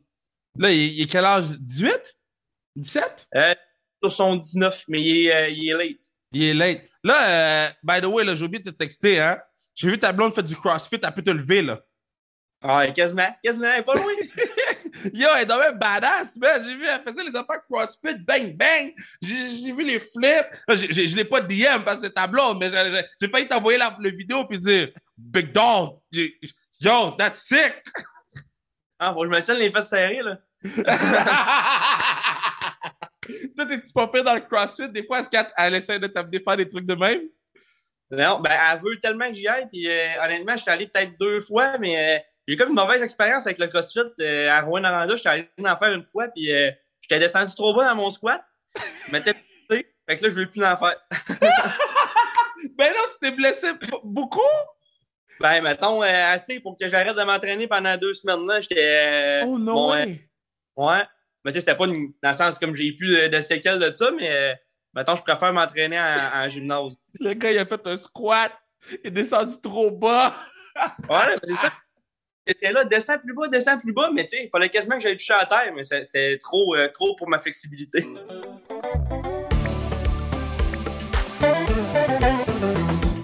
[0.59, 1.45] Là, il, il est quel âge?
[1.45, 2.17] 18?
[2.75, 3.27] 17?
[3.35, 3.55] Euh,
[4.03, 6.11] sur son 19, mais il est, il est late.
[6.33, 6.81] Il est late.
[7.05, 9.39] Là, by the way, j'ai oublié de te texter, hein?
[9.73, 11.79] J'ai vu ta blonde faire du CrossFit, elle peut te lever, là.
[12.63, 14.05] Ah, quasiment, quasiment, elle est pas loin.
[15.13, 16.63] Yo, elle est dans même badass, man.
[16.63, 18.93] J'ai vu, elle faisait les affaires CrossFit, bang, bang.
[19.21, 20.45] J'ai vu les flips.
[20.69, 23.95] J'ai- je l'ai pas DM parce que c'est ta blonde, mais j'ai- failli t'envoyer la,
[23.99, 25.97] le vidéo puis dire Big dog,
[26.79, 27.83] yo, that's sick.
[28.99, 30.37] Ah, faut que je me tienne les fesses serrées, là.
[33.55, 34.89] Toi, t'es-tu pas pire dans le CrossFit?
[34.89, 37.21] Des fois, est-ce qu'elle elle essaie de t'amener faire des trucs de même?
[38.09, 41.13] Non, ben, elle veut tellement que j'y aille, puis euh, honnêtement, je suis allé peut-être
[41.19, 45.15] deux fois, mais euh, j'ai comme une mauvaise expérience avec le CrossFit euh, à Rouen-Noranda.
[45.15, 48.43] J'étais allé en faire une fois, puis euh, j'étais descendu trop bas dans mon squat.
[49.07, 49.93] Je m'étais pété.
[50.09, 50.95] Fait que là, je veux plus en faire.
[52.77, 53.71] Ben non, tu t'es blessé
[54.03, 54.39] beaucoup?
[55.39, 58.59] Ben, mettons, euh, assez pour que j'arrête de m'entraîner pendant deux semaines, là.
[58.59, 59.41] J'étais.
[59.41, 60.29] euh, Oh no bon, euh, way.
[60.75, 61.03] Ouais.
[61.43, 63.79] Mais tu sais, c'était pas une- dans le sens comme j'ai plus de, de séquelles
[63.79, 64.55] de ça, mais
[64.93, 66.93] mettons, je préfère m'entraîner en, en gymnase.
[67.19, 68.51] Le gars, il a fait un squat.
[68.91, 70.35] Il est descendu trop bas.
[71.09, 71.73] Ouais, c'est ça.
[72.47, 75.01] J'étais là, descends plus bas, descends plus bas, mais tu sais, il fallait quasiment que
[75.01, 78.03] j'aille toucher à terre, mais c'était trop, euh, trop pour ma flexibilité.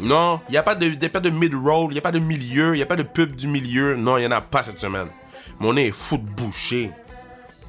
[0.02, 2.78] Non, il n'y a pas de, de mid-roll, il n'y a pas de milieu, il
[2.78, 3.96] n'y a pas de pub du milieu.
[3.96, 5.08] Non, il n'y en a pas cette semaine.
[5.60, 6.92] Mon nez est fou de boucher.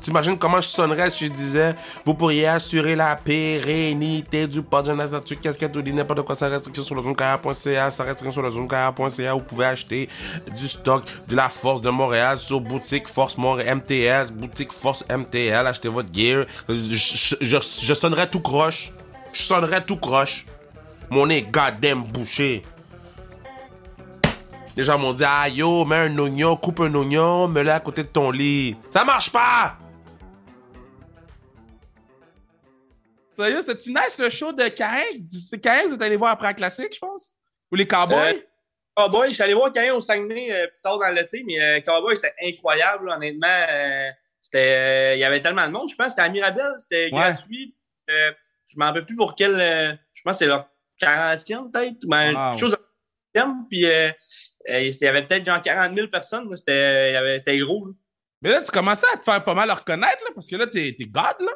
[0.00, 4.92] T'imagines comment je sonnerais si je disais Vous pourriez assurer la pérennité du pod de
[4.92, 9.34] nature, casquette ou n'importe quoi, sans restriction sur le zonecarrière.ca, sans restriction sur le zonecarrière.ca,
[9.34, 10.08] vous pouvez acheter
[10.54, 15.88] du stock de la Force de Montréal sur boutique Force MTS, boutique Force MTL, achetez
[15.88, 16.46] votre gear.
[16.68, 18.92] Je, je, je, je sonnerais tout croche.
[19.32, 20.46] Je sonnerais tout croche.
[21.10, 22.62] Mon nez goddamn bouché.
[24.76, 28.04] Les gens m'ont dit, ah yo, mets un oignon, coupe un oignon, mets-le à côté
[28.04, 28.76] de ton lit.
[28.90, 29.76] Ça marche pas!
[33.38, 35.04] Sérieux, c'était-tu nice le show de Caïn?
[35.30, 37.32] C'est que vous êtes allé voir après la classique, je pense?
[37.70, 38.34] Ou les Cowboys?
[38.36, 38.40] Euh,
[38.96, 41.80] Cowboy, je suis allé voir Caïn au Saguenay euh, plus tard dans l'été, mais euh,
[41.80, 43.46] Cowboy, c'était incroyable, là, honnêtement.
[43.70, 45.88] euh, c'était, il y avait tellement de monde.
[45.88, 47.10] Je pense c'était à Mirabel, c'était Ouais.
[47.10, 47.76] gratuit.
[48.08, 49.56] Je m'en rappelle plus pour quel.
[50.12, 50.68] je pense que c'est leur
[51.00, 52.06] 40e, peut-être.
[52.06, 52.50] Ben, Wow.
[52.50, 52.78] quelque chose de
[53.34, 54.10] 40e, Puis euh,
[54.70, 56.56] euh, il y avait peut-être genre 40 000 personnes.
[56.56, 57.86] C'était, gros.
[57.86, 57.92] là.
[58.42, 60.94] Mais là, tu commençais à te faire pas mal reconnaître, là, parce que là, t'es
[60.98, 61.52] t'es God, là.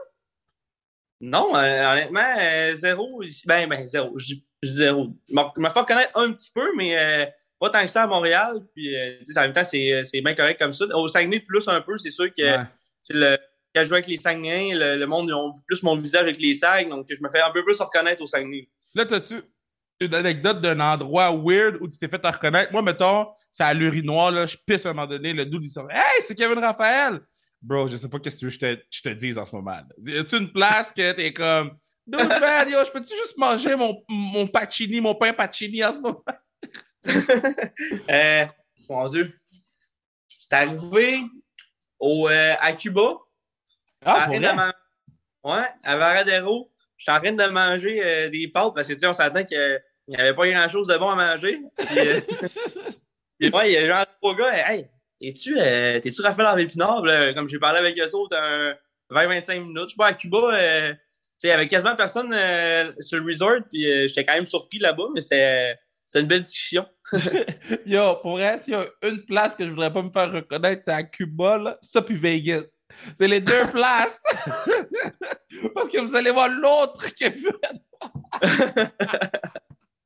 [1.22, 3.22] Non, euh, honnêtement, euh, zéro.
[3.22, 3.44] ici.
[3.46, 4.12] Ben, ben, zéro.
[4.18, 5.08] Je zéro.
[5.28, 7.26] Je me- fais reconnaître un petit peu, mais euh,
[7.60, 8.60] pas tant que ça à Montréal.
[8.74, 8.94] Puis,
[9.36, 10.84] en même temps, c'est bien correct comme ça.
[10.94, 12.64] Au Saguenay, plus un peu, c'est sûr que Ouais.
[13.10, 13.36] le,
[13.74, 16.22] quand je joue avec les Saguenayens, le, le monde, ils ont vu plus mon visage
[16.22, 16.88] avec les Sags.
[16.88, 18.68] Donc, je me fais un peu plus reconnaître au Saguenay.
[18.96, 19.40] Là, t'as-tu
[20.00, 22.72] une anecdote d'un endroit weird où tu t'es fait te reconnaître?
[22.72, 25.68] Moi, mettons, c'est à l'urinoir, là, je pisse à un moment donné, le dude, il
[25.68, 27.20] sort Hey, c'est Kevin Raphaël!
[27.62, 29.44] Bro, je sais pas qu'est-ce que tu veux que je te, je te dise en
[29.44, 29.78] ce moment.
[30.04, 34.02] Y a-tu une place que t'es comme Dude, man, yo, je peux-tu juste manger mon,
[34.08, 36.24] mon pacini, mon pain pacini en ce moment?
[38.10, 38.46] Euh,
[38.88, 39.32] mon Dieu.
[40.38, 41.24] C'est arrivé
[41.98, 43.14] au, euh, à Cuba.
[44.04, 44.54] Ah, à pour vrai?
[44.54, 44.72] man-
[45.44, 46.70] Ouais, à Varadero.
[46.96, 49.44] Je suis en train de manger euh, des pâtes parce que, tu sais, on s'attend
[49.44, 51.58] qu'il n'y avait pas grand-chose de bon à manger.
[51.76, 52.20] Puis, euh,
[53.38, 54.88] puis ouais, il y a genre trois gars, hey,
[55.22, 57.02] t'es-tu euh, t'es-tu Raphaël Harvey Pinard?
[57.02, 58.74] Puis là, Comme j'ai parlé avec eux autres, un
[59.10, 59.82] 20-25 minutes.
[59.84, 60.92] Je sais pas, à Cuba, euh,
[61.42, 64.78] il y avait quasiment personne euh, sur le resort, puis euh, j'étais quand même surpris
[64.78, 66.84] là-bas, mais c'était c'est une belle discussion.
[67.86, 70.82] Yo, pour vrai, s'il y a une place que je voudrais pas me faire reconnaître,
[70.84, 71.78] c'est à Cuba, là.
[71.80, 72.82] Ça, puis Vegas.
[73.16, 74.22] C'est les deux places.
[75.74, 77.36] Parce que vous allez voir l'autre qui est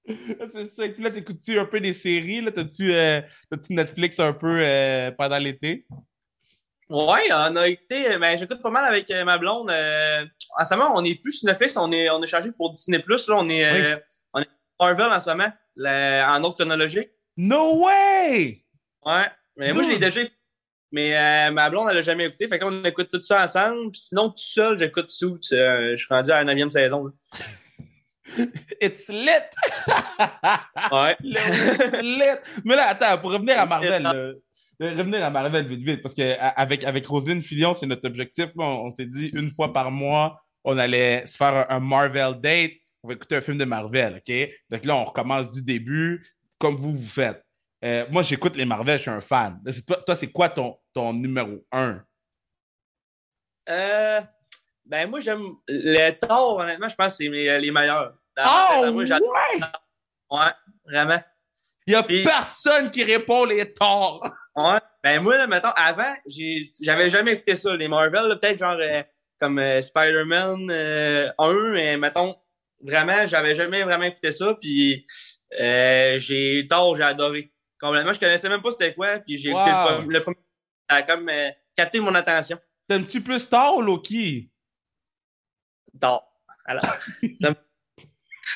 [0.52, 0.88] C'est ça.
[0.88, 2.40] Puis là, t'écoutes-tu un peu des séries?
[2.40, 2.52] Là?
[2.52, 5.86] T'as-tu, euh, t'as-tu Netflix un peu euh, pendant l'été?
[6.88, 9.70] Ouais, on a écouté, ben, j'écoute pas mal avec euh, ma blonde.
[9.70, 10.24] Euh,
[10.56, 12.98] en ce moment, on est plus sur Netflix, on est, on est chargé pour Disney+.
[13.06, 13.96] Là, on est, euh,
[14.32, 17.10] on est Marvel en ce moment, la- en ordre chronologique.
[17.36, 18.62] No way!
[19.04, 20.04] Ouais, mais moi, je l'ai Dude.
[20.04, 20.36] déjà écouté.
[20.92, 22.46] Mais euh, ma blonde, elle l'a jamais écouté.
[22.46, 23.90] Fait qu'on écoute tout ça ensemble.
[23.90, 25.10] Puis sinon, tout seul, j'écoute.
[25.52, 27.12] Euh, je suis rendu à la 9e saison.
[28.80, 29.28] It's lit!
[30.92, 31.16] Ouais.
[31.20, 32.40] Le lit!
[32.64, 34.34] Mais là, attends, pour revenir à Marvel, là, euh,
[34.80, 38.46] revenir à Marvel vite, vite, parce qu'avec avec Roselyne Fillon, c'est notre objectif.
[38.46, 38.64] là.
[38.64, 42.40] on on s'est dit une fois par mois, on allait se faire un, un Marvel
[42.40, 42.72] date.
[43.02, 44.34] On va écouter un film de Marvel, OK?
[44.70, 46.26] Donc là, on recommence du début,
[46.58, 47.40] comme vous, vous faites.
[47.84, 49.60] Euh, moi, j'écoute les Marvel, je suis un fan.
[50.06, 52.02] Toi, c'est quoi ton, ton numéro un?
[53.68, 54.20] Euh,
[54.86, 58.14] ben, moi, j'aime les Thor, honnêtement, je pense que c'est les, les meilleurs.
[58.36, 59.60] Dans- Oh, dans- moi, ouais!
[60.30, 60.52] ouais,
[60.84, 61.22] vraiment.
[61.86, 64.28] Il n'y a Puis- personne qui répond les torts.
[64.56, 64.78] Ouais.
[65.04, 66.14] Ben moi, là, mettons, avant,
[66.80, 67.76] j'avais jamais écouté ça.
[67.76, 69.02] Les Marvel, peut-être genre euh,
[69.38, 72.34] comme euh, Spider-Man euh, 1, mais mettons,
[72.82, 74.54] vraiment, j'avais jamais vraiment écouté ça.
[74.60, 75.04] Puis
[75.60, 77.52] euh, j'ai tort, j'ai adoré.
[77.78, 79.18] Complètement, je connaissais même pas c'était quoi.
[79.18, 80.36] Puis j'ai écouté le, le premier.
[80.90, 82.58] Ça a comme euh, capté mon attention.
[82.88, 84.50] T'aimes-tu plus Thor ou Loki?
[85.98, 86.24] Thor.
[86.66, 86.84] Alors,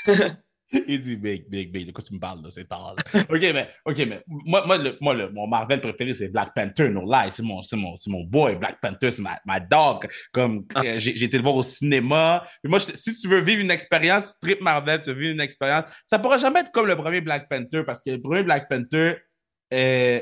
[0.73, 1.87] Il dit big, big, big.
[1.89, 2.49] De quoi tu me parles, là?
[2.51, 2.95] C'est tard.
[2.97, 3.21] là.
[3.29, 6.89] OK, mais, OK, mais moi, moi, le, moi le, mon Marvel préféré, c'est Black Panther,
[6.91, 7.31] no lie.
[7.33, 8.55] C'est mon, c'est mon, c'est mon boy.
[8.55, 10.07] Black Panther, c'est ma, ma dog.
[10.33, 10.83] Comme, Ah.
[10.85, 12.45] euh, j'ai, été le voir au cinéma.
[12.63, 15.41] Puis moi, je- si tu veux vivre une expérience, trip Marvel, tu veux vivre une
[15.41, 18.69] expérience, ça pourra jamais être comme le premier Black Panther, parce que le premier Black
[18.69, 19.17] Panther,
[19.75, 20.21] euh,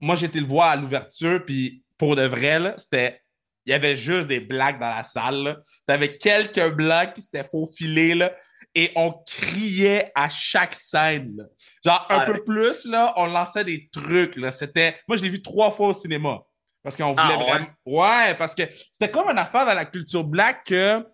[0.00, 3.20] moi, j'ai été le voir à l'ouverture, puis pour de vrai, là, c'était
[3.68, 5.42] il y avait juste des blagues dans la salle.
[5.42, 5.56] là.
[5.86, 8.34] T'avais quelques blagues qui s'étaient faufilées, là,
[8.74, 11.34] et on criait à chaque scène.
[11.36, 11.44] là.
[11.84, 12.40] Genre, un Ah, peu ouais.
[12.44, 14.36] plus, là, on lançait des trucs.
[14.36, 14.50] Là.
[14.50, 14.96] C'était...
[15.06, 16.40] Moi, je l'ai vu trois fois au cinéma.
[16.82, 17.44] Parce qu'on voulait Ah, ouais?
[17.44, 17.66] vraiment...
[17.84, 21.04] Ouais, parce que c'était comme une affaire dans la culture black que...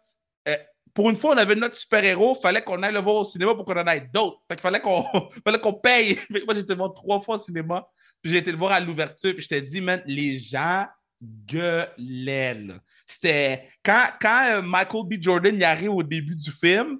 [0.48, 0.56] euh,
[0.94, 3.64] pour une fois, on avait notre super-héros, fallait qu'on aille le voir au cinéma pour
[3.64, 4.38] qu'on en ait d'autres.
[4.48, 5.04] Fait qu'il fallait qu'on
[5.44, 6.20] fallait qu'on paye.
[6.30, 7.84] Moi, j'ai été le voir trois fois au cinéma.
[8.22, 9.32] Puis j'ai été le voir à l'ouverture.
[9.34, 10.86] Puis je t'ai dit, man, les gens
[11.22, 12.54] gueulaient.
[12.54, 12.74] là.
[13.06, 13.68] C'était...
[13.84, 15.14] Quand, quand euh, Michael B.
[15.20, 16.98] Jordan y arrive au début du film,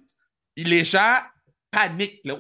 [0.57, 1.19] il- les gens
[1.71, 2.21] paniquent.
[2.25, 2.35] Là.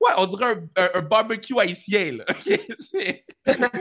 [0.00, 2.18] Ouais, on dirait un, barbecue haïtien.
[2.18, 2.24] Là.
[2.78, 3.24] c'est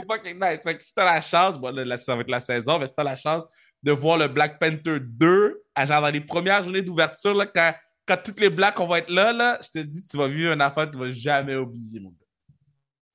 [0.10, 0.62] fucking nice.
[0.64, 2.94] Fait que si t'as la chance, bon, là, ça va être la saison, mais si
[2.96, 3.44] t'as la chance
[3.84, 7.74] de voir le Black Panther 2, à genre dans les premières journées d'ouverture, quand,
[8.08, 10.62] quand toutes les blacks vont être là, là, je te dis, tu vas vivre une
[10.62, 12.26] affaire tu vas jamais oublier, mon gars.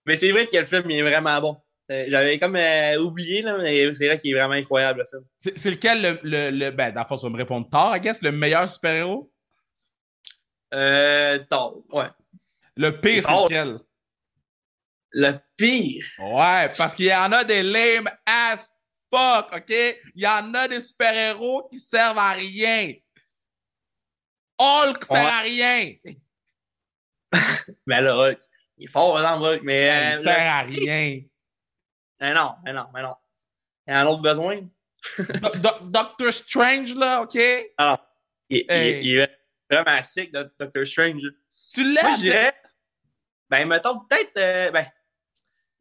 [0.06, 1.56] mais c'est vrai que le film il est vraiment bon.
[1.90, 5.22] Euh, J'avais comme euh, oublié, là, mais c'est vrai qu'il est vraiment incroyable, le film.
[5.40, 7.96] C'est c'est lequel le, le, le- Ben, dans le fond, tu vas me répondre tard,
[7.96, 9.30] I guess, le meilleur super-héros?
[10.74, 12.06] Euh, Thor, ouais.
[12.76, 13.76] Le pire, c'est lequel?
[15.10, 16.04] Le pire.
[16.18, 18.70] Ouais, parce qu'il y en a des lame as
[19.12, 19.70] fuck, OK?
[20.14, 22.94] Il y en a des super-héros qui servent à rien.
[24.58, 25.30] Hulk sert Ouais.
[25.30, 25.94] à rien.
[27.86, 28.38] Mais là, Hulk,
[28.78, 30.12] il est fort, exemple, Hulk, mais.
[30.14, 31.20] Il euh, sert à rien.
[32.22, 33.14] Mais non, mais non, mais non.
[33.86, 34.60] Il y a un autre besoin.
[35.18, 37.36] Do- Do- Doctor Strange, là, OK?
[37.76, 38.00] Ah,
[38.48, 39.00] il, il- Hey.
[39.04, 41.20] il est vraiment sick, Doctor Strange.
[41.74, 42.54] Tu Moi, je dirais,
[43.50, 44.86] ben, mettons, peut-être, euh, ben,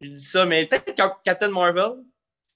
[0.02, 1.92] je dis ça, mais peut-être Cap- Captain Marvel.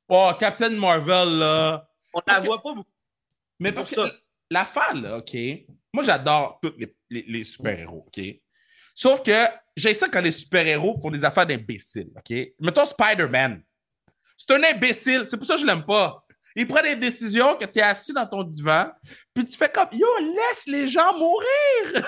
[0.10, 1.88] Oh, Captain Marvel, là.
[2.14, 2.90] On Parce la que- voit pas beaucoup.
[3.60, 4.02] Mais parce que
[4.50, 5.36] l'affaire, là, OK?
[5.94, 8.20] Moi, j'adore tous les, les- les super-héros, OK?
[8.96, 9.46] Sauf que
[9.78, 12.36] j'ai ça quand les super-héros font des affaires d'imbéciles, OK?
[12.60, 13.62] Mettons Spider-Man.
[14.38, 15.26] C'est un imbécile.
[15.26, 16.26] C'est pour ça que je l'aime pas.
[16.58, 18.90] Il prend des décisions que tu es assis dans ton divan,
[19.34, 21.46] puis tu fais comme Yo, laisse les gens mourir!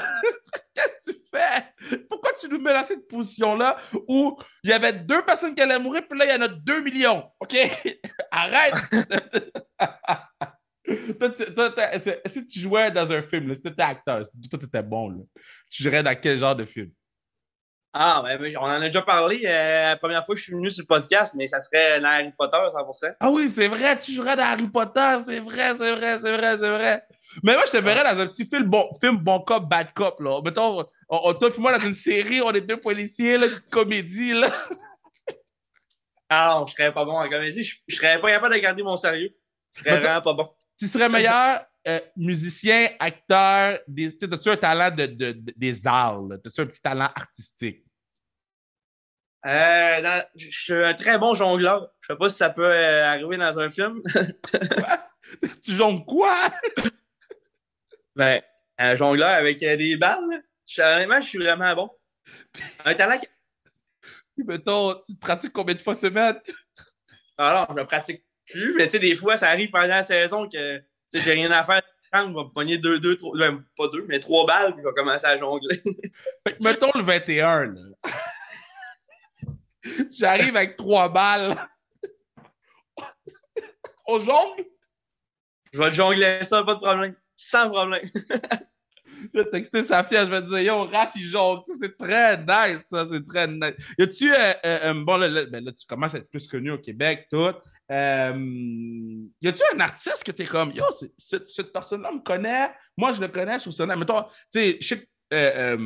[0.74, 1.98] Qu'est-ce que tu fais?
[2.10, 5.80] Pourquoi tu nous mets dans cette position-là où il y avait deux personnes qui allaient
[5.80, 7.30] mourir, puis là, il y en a deux millions?
[7.42, 7.58] OK?
[8.32, 8.74] Arrête!
[11.20, 11.30] Toi,
[11.72, 15.10] toi, si tu jouais dans un film, si tu étais acteur, toi, tu étais bon,
[15.10, 15.18] là,
[15.70, 16.90] tu jouerais dans quel genre de film?
[17.99, 20.69] Ah, ben, on en a déjà parlé euh, la première fois que je suis venu
[20.69, 23.15] sur le podcast, mais ça serait dans Harry Potter, 100%.
[23.19, 26.57] Ah oui, c'est vrai, tu jouerais dans Harry Potter, c'est vrai, c'est vrai, c'est vrai,
[26.57, 27.01] c'est vrai.
[27.43, 30.19] Mais moi, je te verrais dans un petit film bon, film bon cop, bad cop,
[30.19, 30.39] là.
[30.43, 30.86] Mettons, on,
[31.29, 34.49] on, toi moi dans une série, on est deux policiers, là, une comédie, là.
[36.29, 37.63] Ah non, je serais pas bon en comédie.
[37.63, 39.29] Je, je serais pas capable de garder mon sérieux.
[39.75, 40.49] Je serais vraiment pas bon.
[40.77, 46.21] Tu serais meilleur euh, musicien, acteur, des- as-tu un talent de, de- de- des arts?
[46.45, 47.83] As-tu un petit talent artistique?
[49.47, 51.89] Euh, dans- je suis un très bon jongleur.
[52.01, 54.01] Je sais pas si ça peut euh, arriver dans un film.
[55.63, 56.36] tu jongles quoi?
[58.15, 58.41] Ben,
[58.79, 60.43] un jongleur avec euh, des balles.
[60.65, 61.89] Je suis- honnêtement, je suis vraiment bon.
[62.83, 63.19] Un talent.
[63.19, 63.27] qui-
[64.45, 66.39] Mettons, tu te pratiques combien de fois semaine?
[67.38, 70.49] Alors, je me pratique plus, mais tu sais, des fois, ça arrive pendant la saison
[70.49, 70.81] que
[71.13, 71.81] j'ai rien à faire.
[72.12, 74.88] Je vais me pogner deux, deux, trois, ben, pas deux, mais trois balles, puis je
[74.88, 75.81] vais commencer à jongler.
[76.47, 77.81] Fait que mettons le 21, là.
[80.17, 81.56] J'arrive avec trois balles.
[84.08, 84.65] On jongle?
[85.73, 87.15] Je vais te jongler ça, pas de problème.
[87.36, 88.10] Sans problème.
[89.34, 91.63] Je vais texter sa fille, je vais dire Yo, Raph, il jongle.
[91.80, 93.73] C'est très nice, ça, c'est très nice.
[93.97, 94.34] Y a-tu.
[94.34, 96.77] euh, euh, euh, bon, là, là, ben là, tu commences à être plus connu au
[96.77, 97.51] Québec, tout.
[97.91, 98.34] Euh,
[99.41, 100.86] y a-tu un artiste que t'es comme Yo,
[101.17, 103.97] cette, cette personne-là me connaît, moi je le connais, je trouve ça nice.
[103.97, 105.77] Mettons, tu sais, je sais que.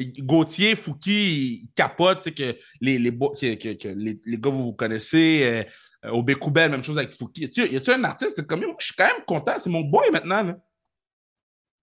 [0.00, 5.64] Gauthier, Fouki, capote, que les, les, que, que- les, les gars, vous vous connaissez,
[6.04, 7.50] euh, au même chose avec Fouki.
[7.54, 10.42] Y a-tu un artiste comme moi, je suis quand même content, c'est mon boy maintenant,
[10.42, 10.56] là.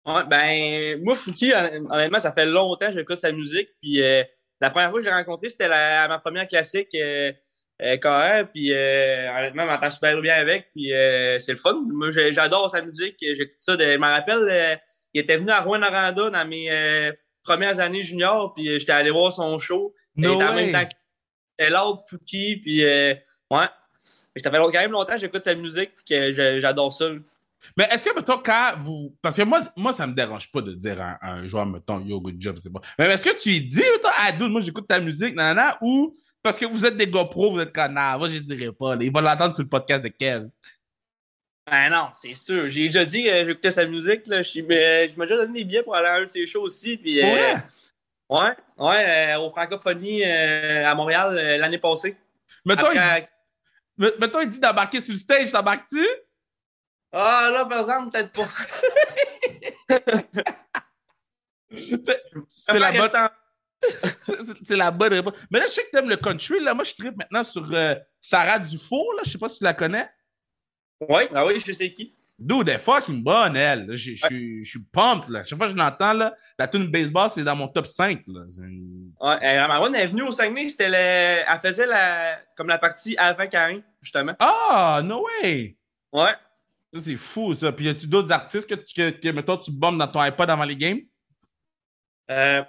[0.05, 3.69] Ouais, ben, moi, Fouki, hon- honnêtement, ça fait longtemps que j'écoute sa musique.
[3.81, 4.23] Puis euh,
[4.59, 7.31] la première fois que j'ai rencontré, c'était à ma première classique euh,
[7.81, 8.43] euh.
[8.45, 10.71] Puis euh, honnêtement, je m'entends super bien avec.
[10.71, 11.79] Puis euh, c'est le fun.
[11.91, 13.17] Moi, j'adore sa musique.
[13.19, 13.75] J'écoute ça.
[13.77, 14.79] De, je me rappelle,
[15.13, 17.11] il était venu à Rouen-Noranda dans mes
[17.49, 18.53] premières années juniors.
[18.53, 19.93] Puis euh, j'étais allé voir son show.
[20.15, 20.87] No était en même temps
[21.57, 22.57] que l'autre Fouki.
[22.57, 23.13] Puis euh,
[23.51, 23.67] ouais.
[24.37, 25.91] Ça fait quand même longtemps que j'écoute sa musique.
[25.95, 27.09] Puis que j'adore ça.
[27.75, 29.15] Mais est-ce que, mettons, quand vous.
[29.21, 31.99] Parce que moi, moi ça me dérange pas de dire à, à un joueur, mettons,
[31.99, 32.79] yo, good job, c'est pas.
[32.97, 36.57] Mais est-ce que tu dis, mettons, ah, dude, moi, j'écoute ta musique, nanana, ou parce
[36.57, 38.95] que vous êtes des gars pros, vous êtes nah, moi, je dirais pas.
[38.95, 39.03] là.
[39.03, 40.47] Il va l'entendre sur le podcast de Kev.
[41.69, 42.69] Ben non, c'est sûr.
[42.69, 44.27] J'ai déjà dit que j'écoutais sa musique.
[44.27, 44.41] Là.
[44.41, 46.97] Je, je m'ai déjà donné des billets pour aller à un de ses shows aussi.
[46.97, 47.55] Puis, euh, Ouais.
[48.29, 49.05] ouais, ouais,
[49.35, 52.15] euh, aux Francophonie euh, à Montréal euh, l'année passée.
[52.65, 53.23] Mettons, Après-
[53.97, 56.05] il, me- mettons, il dit d'embarquer sur le stage, t'embarques-tu?
[57.11, 58.47] Ah là, par exemple, peut-être pas.
[62.47, 63.11] C'est- la, bonne,
[64.25, 65.33] c'est- c'est la bonne réponse.
[65.51, 66.73] Mais là, je sais que t'aimes le country, là.
[66.73, 69.21] Moi, je tripe maintenant sur euh, Sarah Dufour, là.
[69.25, 70.09] Je sais pas si tu la connais.
[71.07, 72.13] Ouais, ah oui, je sais qui.
[72.37, 73.87] Dude, elle est fucking bonne, elle.
[73.93, 74.15] Je
[74.63, 75.43] suis- pumped, là.
[75.43, 78.41] Chaque fois que je l'entends, là, la tune baseball, c'est dans mon top 5, là.
[78.59, 80.95] Une- Ouais, Marouane est venue au Saguenay, c'était le...
[80.95, 82.39] elle faisait la...
[82.55, 84.35] comme la partie avant Karin, justement.
[84.39, 85.75] Ah, no way!
[86.13, 86.31] Ouais.
[86.93, 87.71] Ça, c'est fou, ça.
[87.73, 90.63] Puis, y a-tu d'autres artistes que, que, que, mettons, tu bombes dans ton iPod avant
[90.63, 91.01] les games?
[92.31, 92.63] Euh,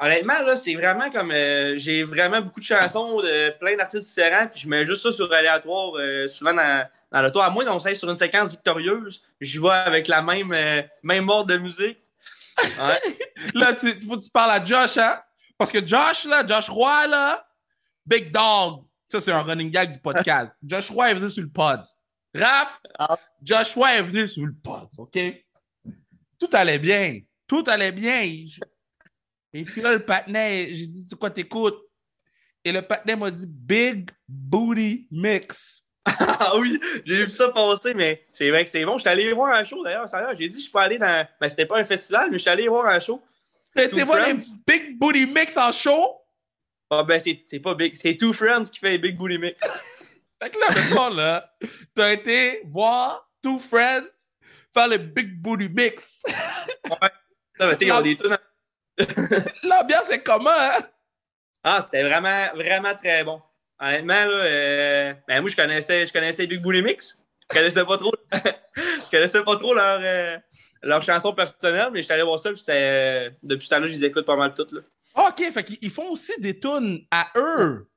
[0.00, 1.30] honnêtement, là, c'est vraiment comme.
[1.30, 5.12] euh, j'ai vraiment beaucoup de chansons de plein d'artistes différents, puis je mets juste ça
[5.12, 7.42] sur aléatoire, euh, souvent dans, dans le tour.
[7.42, 11.28] À moins qu'on s'aille sur une séquence victorieuse, j'y vais avec la même, euh, même
[11.28, 11.98] ordre de musique.
[12.62, 13.00] Ouais.
[13.54, 15.20] Là, tu, faut que tu parles à Josh, hein?
[15.56, 17.46] Parce que Josh, là, Josh Roy, là,
[18.06, 18.84] Big Dog.
[19.08, 20.58] Ça, c'est un running gag du podcast.
[20.66, 21.80] Josh Roy est venu sur le pod.
[22.34, 23.18] Raph, Ah.
[23.42, 25.18] Josh Roy est venu sur le pod, OK?
[26.38, 27.20] Tout allait bien.
[27.46, 28.30] Tout allait bien.
[29.52, 31.80] Et puis là, le patinet, j'ai dit, tu quoi, t'écoutes?
[32.64, 35.82] Et le patinet m'a dit Big Booty Mix.
[36.06, 38.94] ah oui, j'ai vu ça passer, mais c'est vrai que c'est bon.
[38.94, 40.34] Je suis allé voir un show d'ailleurs, sérieux.
[40.34, 41.26] J'ai dit, je peux aller dans.
[41.40, 43.22] Ben, c'était pas un festival, mais je suis allé voir un show.
[43.76, 44.36] Two voir les.
[44.66, 46.16] Big Booty Mix en show?
[46.90, 47.94] Ah, ben, c'est pas Big.
[47.96, 49.60] C'est Two Friends qui fait Big Booty Mix.
[50.42, 51.54] Fait que là, mettons, là,
[51.94, 54.08] t'as été voir Two Friends
[54.72, 56.22] faire le Big Booty Mix.
[56.26, 56.98] Ça,
[57.58, 58.38] ben, tu sais, ils ont des tunes
[59.62, 60.78] L'ambiance est comment, hein?
[61.62, 63.40] Ah, c'était vraiment, vraiment très bon.
[63.78, 67.18] Honnêtement, là, euh, ben, moi, je connaissais, je connaissais Big Bully Mix.
[67.50, 70.36] Je connaissais pas trop, je connaissais pas trop leur, euh,
[70.82, 73.92] leur chanson personnelle, mais j'étais allé voir ça, puis c'était, euh, depuis ce temps-là, je
[73.92, 74.80] les écoute pas mal toutes, là.
[75.14, 77.88] Ah, OK, fait qu'ils ils font aussi des tunes à eux.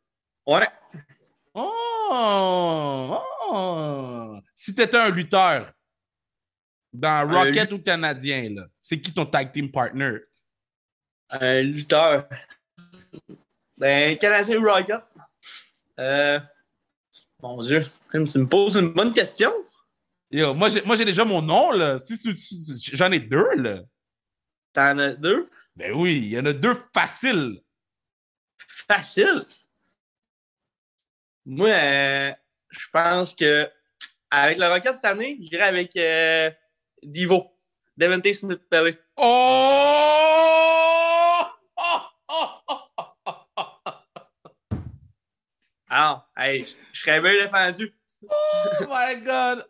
[0.48, 0.68] Ouais.
[1.54, 3.20] Oh!
[3.50, 4.40] oh.
[4.56, 5.72] Si t'étais un lutteur
[6.92, 10.18] dans Rocket ou Canadien, là, c'est qui ton tag team partner?
[11.42, 12.28] Un lutteur.
[13.78, 15.02] Ben, Canadien Rocket.
[16.00, 16.40] Euh,
[17.42, 17.86] mon Dieu.
[18.12, 19.52] Tu me poses une bonne question.
[20.32, 21.98] Yo, moi, j'ai, déjà mon nom, là.
[21.98, 23.82] Si, si- si- j'en ai deux, là.
[24.74, 25.50] T'en as deux?
[25.76, 27.62] Ben oui, il y en a deux faciles.
[28.88, 29.44] Facile?
[31.46, 32.32] Moi, euh,
[32.70, 33.70] je pense que
[34.32, 36.50] avec le Rocket cette année, j'irai avec euh,
[37.04, 37.52] Divo.
[37.96, 38.98] Devante Smith Pelly.
[39.18, 40.24] Oh!
[41.78, 42.00] Oh!
[42.30, 42.50] Oh!
[42.68, 42.84] Oh!
[45.96, 47.94] Ah, hey, je serais bien défendu.
[48.24, 49.64] Oh my god!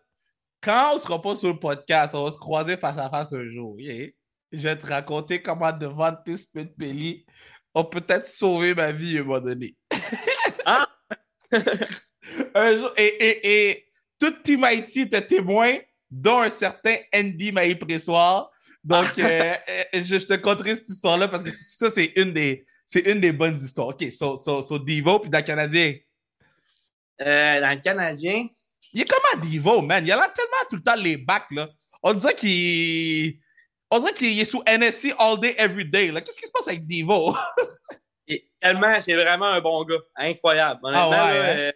[0.62, 3.46] quand on sera pas sur le podcast, on va se croiser face à face un
[3.50, 3.76] jour.
[3.78, 4.12] Yeah.
[4.54, 7.26] Je vais te raconter comment devant Smith Pelly
[7.76, 9.76] a peut-être sauvé ma vie à un moment donné.
[10.66, 10.88] Ah!
[12.56, 13.86] un jour, et, et, et
[14.18, 15.76] tout Team IT était témoin,
[16.10, 18.50] dont un certain Andy Maï Pressoir.
[18.82, 22.66] Donc, euh, euh, je, je te conterai cette histoire-là parce que ça, c'est une des,
[22.86, 23.90] c'est une des bonnes histoires.
[23.90, 25.96] OK, so, so, so Devo, puis dans le Canadien.
[27.22, 28.46] Euh, dans le Canadien,
[28.94, 30.06] Il est comment Devo, man?
[30.06, 31.70] Il a l'air tellement tout le temps les bacs, là.
[32.02, 33.40] On dirait qu'il.
[33.90, 36.12] On dirait qu'il est sous NSC all day, every day.
[36.12, 36.84] Qu'est-ce qui se passe avec
[38.28, 40.00] est tellement, c'est vraiment un bon gars.
[40.16, 40.80] Incroyable.
[40.84, 41.58] Honnêtement, Ah ouais, hein?
[41.58, 41.72] euh,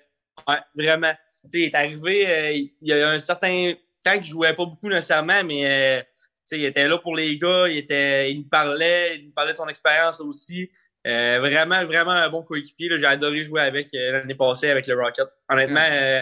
[0.48, 1.14] ouais, vraiment.
[1.54, 3.74] Il est arrivé, euh, il y a un certain
[4.04, 6.04] temps qu'il jouait pas beaucoup nécessairement, mais euh,
[6.52, 9.58] il était là pour les gars, il, était, il nous parlait, il nous parlait de
[9.58, 10.70] son expérience aussi.
[11.08, 12.90] Euh, vraiment, vraiment un bon coéquipier.
[13.00, 15.26] J'ai adoré jouer avec euh, l'année passée avec le Rocket.
[15.50, 16.22] Honnêtement, euh,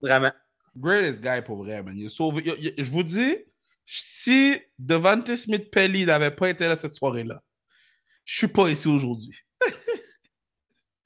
[0.00, 0.32] vraiment.
[0.76, 1.94] Greatest guy pour vrai, man.
[1.96, 2.42] Il a sauvé.
[2.44, 3.36] il a- il a- je vous dis,
[3.84, 7.42] si Devante Smith Pelly n'avait pas été là cette soirée-là,
[8.24, 9.36] je suis pas ici aujourd'hui.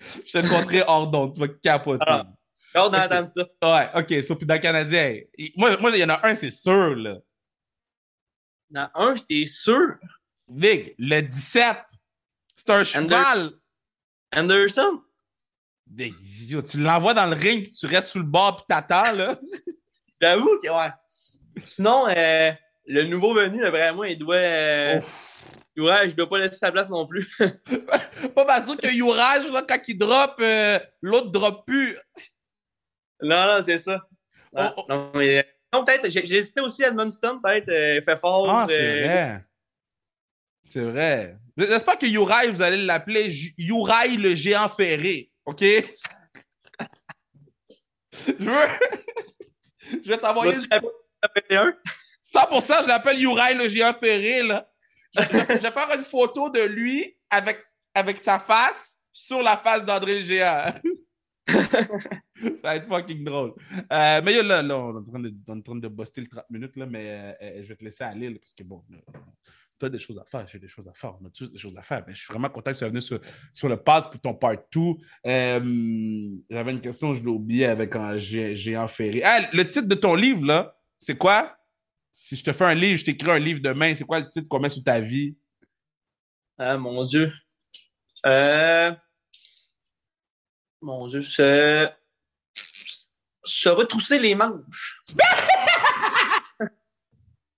[0.00, 2.04] je te le montrerai hors d'onde, tu vas capoter.
[2.06, 2.26] Ah.
[2.74, 2.92] Hâte Ok.
[2.92, 3.44] d'entendre ça.
[3.62, 5.18] Ouais, ok, sauf puis dans le Canadien.
[5.36, 7.16] il- Moi, moi, il y en a un, c'est sûr, là.
[8.70, 9.96] Dans un, j'étais sûr?
[10.48, 11.76] Vig, le 17,
[12.64, 13.50] c'est un cheval.
[14.34, 15.02] Anderson?
[15.96, 19.36] Tu l'envoies dans le ring, puis tu restes sous le bord, puis t'attends, là.
[20.20, 20.92] J'avoue que, ouais.
[21.60, 22.52] Sinon, euh,
[22.86, 24.36] le nouveau venu, vraiment, il doit.
[24.36, 25.00] euh,
[25.76, 27.28] ouais, je dois pas laisser sa place non plus.
[28.34, 31.98] Pas mal sûr que Yourage, là, quand il drop, euh, l'autre drop plus.
[33.20, 34.06] non, non, c'est ça.
[34.52, 34.84] Non, Oh, oh.
[34.88, 38.48] non, mais, non, peut-être, j'ai hésité aussi à Edmundston, peut-être, euh, il fait fort.
[38.48, 39.44] Ah, euh, c'est vrai.
[40.62, 41.36] C'est vrai.
[41.56, 45.30] J'espère que Youraï, vous allez l'appeler Youraï le géant ferré.
[45.44, 45.60] OK?
[45.60, 45.82] je
[48.38, 48.68] veux.
[50.02, 50.54] je vais t'envoyer.
[51.50, 51.74] Un?
[52.24, 54.68] 100%, je l'appelle Youraï le géant ferré, là.
[55.14, 57.62] Je, je- je vais faire une photo de lui avec,
[57.94, 60.72] avec sa face sur la face d'André le géant.
[61.46, 61.68] Ça
[62.62, 63.52] va être fucking drôle.
[63.92, 66.22] Euh, mais là, là, on est en train de, on est en train de buster
[66.22, 68.62] le 30 minutes, là, mais euh, euh, je vais te laisser aller, là, parce que
[68.62, 68.98] bon, là,
[69.82, 71.58] tu as des choses à faire, j'ai des choses à faire, on a tous des
[71.58, 72.02] choses à faire.
[72.06, 73.20] Mais je suis vraiment content que tu sois venu sur,
[73.52, 74.80] sur le pass pour ton part 2.
[75.26, 79.22] Euh, J'avais une question, je l'ai oublié avec un gé- géant ferré.
[79.24, 81.56] Ah, le titre de ton livre, là, c'est quoi?
[82.12, 84.48] Si je te fais un livre, je t'écris un livre demain, c'est quoi le titre
[84.48, 85.36] qu'on met sous ta vie?
[86.58, 87.32] Ah, mon Dieu.
[88.26, 88.92] Euh...
[90.80, 91.88] Mon Dieu, se...
[93.42, 95.02] se retrousser les manches.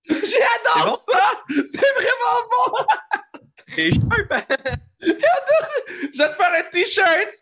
[0.09, 0.97] J'adore bon?
[0.97, 1.45] ça!
[1.65, 2.87] C'est vraiment bon!
[3.77, 4.47] Sharp,
[5.01, 7.33] Je vais te faire un t-shirt!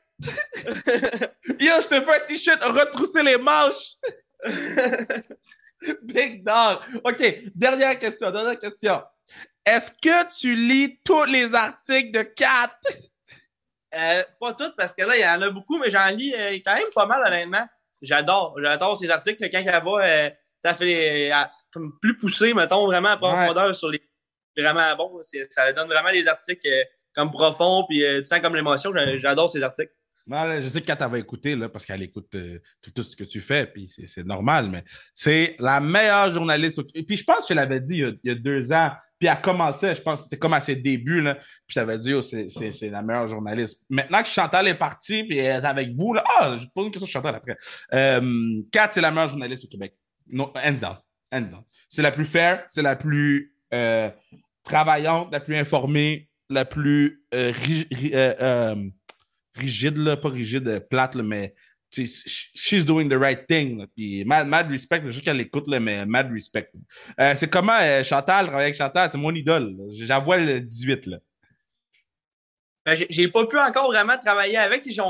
[1.61, 3.97] Yo, je te fais un t-shirt retrousser les manches!
[6.03, 6.79] Big dog!
[7.05, 7.23] OK,
[7.55, 9.03] dernière question, dernière question.
[9.65, 12.79] Est-ce que tu lis tous les articles de Kat?
[13.95, 16.59] Euh, pas toutes, parce que là, il y en a beaucoup, mais j'en lis euh,
[16.65, 17.67] quand même pas mal, honnêtement.
[18.01, 18.57] J'adore.
[18.61, 19.49] J'adore ces articles.
[19.51, 20.31] Quand elle va, euh,
[20.63, 21.31] ça fait
[21.73, 24.03] comme plus poussé, mettons, vraiment en profondeur sur les.
[24.57, 25.21] Vraiment bon.
[25.51, 26.85] Ça donne vraiment des articles euh,
[27.15, 28.93] comme profonds, puis euh, tu sens comme l'émotion.
[28.95, 29.93] J'a- J'adore ces articles.
[30.27, 33.03] Non, je sais que Kat elle va écouter, là, parce qu'elle écoute euh, tout, tout
[33.03, 34.85] ce que tu fais, puis c'est normal, mais
[35.15, 36.79] c'est la meilleure journaliste.
[36.79, 38.35] au- Et puis je pense que je l'avais dit il y, a, il y a
[38.37, 41.47] deux ans, puis elle commençait, je pense que c'était comme à ses débuts, là, puis
[41.69, 43.85] je t'avais dit, oh, c'est la meilleure journaliste.
[43.89, 46.93] Maintenant que Chantal est partie, puis elle est avec vous, là, ah, je pose une
[46.93, 47.57] question à Chantal après.
[47.95, 49.97] Euh, Kat, c'est la meilleure journaliste au Québec.
[50.33, 51.62] Non, hands down.
[51.89, 54.11] C'est la plus fair, c'est la plus euh,
[54.64, 57.53] travaillante, la plus informée, la plus euh,
[58.14, 58.89] euh, euh,
[59.55, 61.55] rigide, là, pas rigide, plate, là, mais
[61.91, 63.78] she's doing the right thing.
[63.78, 63.87] là.
[63.95, 66.70] Puis mad, mad respect, juste qu'elle écoute, mais mad respect.
[67.35, 69.76] C'est comment Chantal, travailler avec Chantal, c'est mon idole.
[69.93, 71.07] J'avoue le 18.
[71.07, 71.18] Là.
[72.85, 74.83] Ben, j'ai- pas pu encore vraiment travailler avec.
[74.85, 75.01] J'ai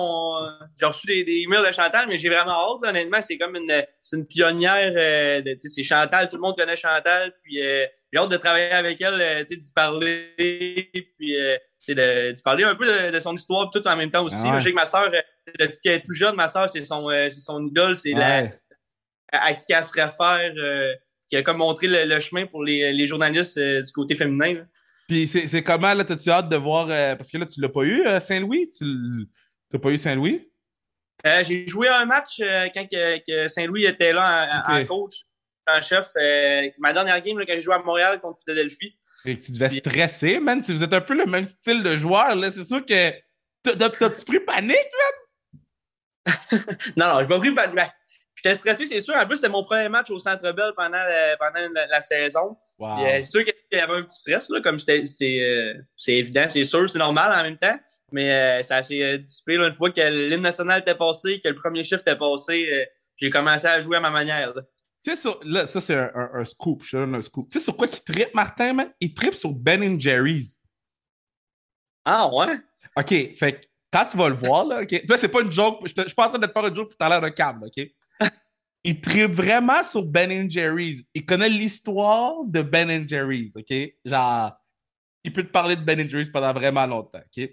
[0.86, 2.82] reçu des, des emails de Chantal, mais j'ai vraiment hâte.
[2.82, 2.90] là.
[2.90, 4.92] honnêtement, c'est comme une, c'est une pionnière.
[4.94, 7.32] euh, de- c'est Chantal, tout le monde connaît Chantal.
[7.42, 10.34] Puis euh, j'ai hâte de travailler avec elle, euh, d'y parler,
[11.18, 11.56] puis euh,
[12.32, 14.36] d'y parler un peu de, de son histoire, tout en même temps aussi.
[14.44, 14.58] Ah ouais.
[14.60, 15.08] Je sais que ma soeur,
[15.58, 18.42] depuis qu'elle est tout jeune, ma soeur, c'est son, euh, c'est son idole, c'est la,
[18.42, 18.60] Ouais.
[19.32, 20.94] à, à qui elle se réfère, euh,
[21.26, 24.52] qui a comme montré le, le chemin pour les, les journalistes euh, du côté féminin.
[24.56, 24.60] là.
[25.08, 27.82] Puis c'est comment, là, t'as-tu hâte de voir, euh, parce que là, tu l'as pas
[27.82, 28.70] eu, euh, Saint-Louis?
[28.70, 28.84] Tu
[29.70, 30.48] t'as pas eu Saint-Louis?
[31.26, 35.22] Euh, j'ai joué un match euh, quand que, que Saint-Louis était là en, coach,
[35.68, 36.08] en chef.
[36.16, 38.98] euh, ma dernière game, là, quand j'ai joué à Montréal contre Philadelphie.
[39.24, 40.60] Et tu devais stresser, man.
[40.62, 43.10] Si vous êtes un peu le même style de joueur, là, c'est sûr que
[43.62, 44.76] t'as- t'as- t'as-tu pris panique?
[46.96, 47.90] Non, non, je vais pris ben,
[48.34, 49.14] j'étais stressé, c'est sûr.
[49.14, 52.56] En plus, c'était mon premier match au Centre Bell pendant, la, pendant la, saison.
[52.82, 53.04] Wow.
[53.06, 56.46] Euh, c'est sûr qu'il y avait un petit stress, là, comme c'est euh, c'est évident,
[56.48, 57.78] c'est sûr, c'est normal en même temps.
[58.10, 61.54] Mais euh, ça s'est dissipé là, une fois que l'hymne national était passé, que le
[61.54, 62.68] premier chiffre était passé.
[62.72, 62.84] euh,
[63.16, 64.52] j'ai commencé à jouer à ma manière.
[64.54, 64.62] là.
[65.04, 66.82] Tu sais, sur- là, ça, c'est un, un- un scoop.
[66.84, 67.48] Je donne un scoop.
[67.50, 68.92] Tu sais sur quoi qu'il trippe, Martin, man?
[69.00, 70.60] Il trippe sur Ben Jerry's.
[72.04, 72.54] Ah ouais?
[72.96, 75.02] OK, fait quand tu vas le voir, là, OK?
[75.08, 75.80] Là, c'est pas une joke.
[75.86, 77.20] Je te- je suis pas en train de te faire une joke pour t'as l'air
[77.20, 77.86] d'un câble, OK?
[78.84, 81.06] Il trippe vraiment sur Ben Jerry's.
[81.14, 83.72] Il connaît l'histoire de Ben Jerry's, OK?
[84.04, 84.52] Genre,
[85.24, 87.48] il peut te parler de Ben Jerry's pendant vraiment longtemps, OK?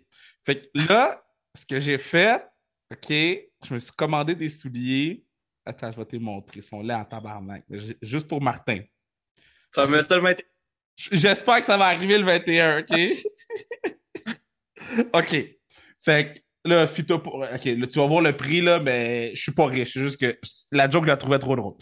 [0.45, 1.23] Fait que là,
[1.55, 2.43] ce que j'ai fait,
[2.91, 5.23] OK, je me suis commandé des souliers.
[5.65, 6.59] Attends, je vais te les montrer.
[6.59, 7.63] Ils sont là en tabarnak.
[8.01, 8.81] Juste pour Martin.
[9.73, 10.43] Ça m'a tellement été.
[10.95, 12.89] J'espère que ça va arriver le 21, OK?
[15.13, 15.55] OK.
[16.01, 16.39] Fait que
[16.69, 19.65] là, Fito, pour- OK, là, tu vas voir le prix, là, mais je suis pas
[19.65, 19.93] riche.
[19.93, 20.39] C'est juste que
[20.71, 21.73] la joke, je la trouvais trop drôle.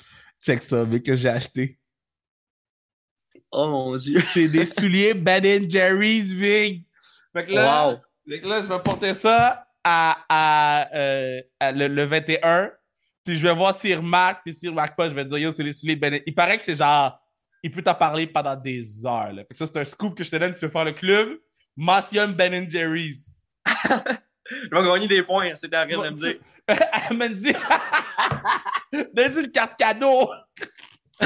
[0.43, 1.77] Check ça, mais que j'ai acheté.
[3.51, 4.19] Oh mon Dieu.
[4.33, 6.83] C'est des souliers Ben Jerry's Big.
[7.33, 7.95] Fait que là, Wow.
[8.29, 12.71] fait que là, je vais porter ça à, à, euh, à le, le 21.
[13.23, 14.41] Puis je vais voir s'il remarque.
[14.43, 16.19] Puis s'il remarque pas, je vais dire, yo, c'est les souliers Ben.
[16.25, 17.19] Il paraît que c'est genre,
[17.63, 19.31] il peut t'en parler pendant des heures.
[19.33, 19.41] Là.
[19.43, 20.93] Fait que ça, c'est un scoop que je te donne si tu veux faire le
[20.93, 21.39] club?
[21.75, 23.33] Mentionne Ben Jerry's.
[24.49, 26.35] Je vais gagner des points, c'est rien de me dire.
[26.67, 27.53] Elle m'a dit,
[29.13, 30.29] donne-lui une carte cadeau.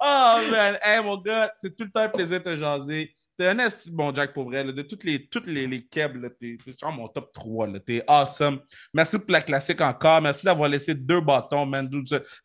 [0.00, 3.14] oh man, hey mon gars, c'est tout le temps un plaisir de te jaser.
[3.36, 3.56] T'es un
[3.90, 4.62] bon Jack pour vrai.
[4.62, 4.70] là.
[4.70, 7.66] De toutes les, toutes les, les là, t'es genre mon top 3.
[7.66, 7.80] là.
[7.80, 8.60] T'es awesome.
[8.92, 10.22] Merci pour la classique encore.
[10.22, 11.90] Merci d'avoir laissé deux bâtons, man.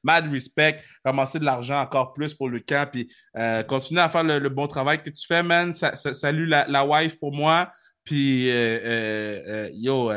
[0.04, 0.82] Mad respect.
[1.06, 2.90] Ramasser de l'argent encore plus pour le camp.
[2.92, 5.72] Puis euh, continuer à faire le, le bon travail que tu fais, man.
[5.74, 7.72] Sa- sa- salut la, la wife pour moi.
[8.10, 10.12] Puis, euh, euh, euh, yo,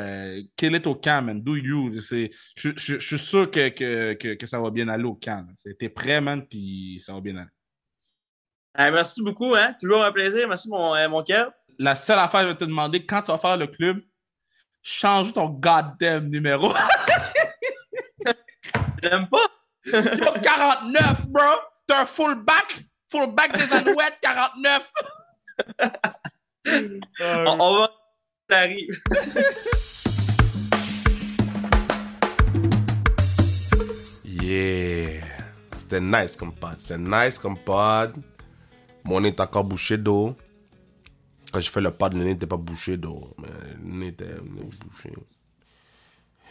[0.57, 1.43] kill it au camp, man.
[1.43, 1.93] Do you.
[1.93, 2.31] Je
[2.79, 5.47] suis sûr que, que, que, que ça va bien aller au camp.
[5.79, 7.51] T'es prêt, man, puis ça va bien aller.
[8.73, 9.77] Ah, merci beaucoup, hein.
[9.79, 10.49] Toujours un plaisir.
[10.49, 11.51] Merci, mon, mon Kev.
[11.79, 14.01] La seule affaire, je vais te demander, quand tu vas faire le club,
[14.81, 16.73] change ton goddamn numéro.
[19.03, 19.51] J'aime pas.
[19.85, 21.43] Yo, 49, bro!
[21.87, 22.85] T'es un fullback!
[23.11, 24.93] Fullback des Alouettes, 49!
[26.69, 26.99] Euh,
[27.47, 27.91] On, on va.
[28.49, 29.01] Ça arrive.
[34.25, 35.23] Yeah.
[35.79, 36.79] C'était nice comme pod.
[36.79, 38.15] C'était nice comme pod.
[39.05, 40.37] Mon nez est encore bouché d'eau.
[41.53, 43.35] Quand j'ai fait le pod, le nez n'était pas bouché d'eau.
[43.39, 43.49] Mais
[43.83, 45.13] le nez était, le nez était bouché.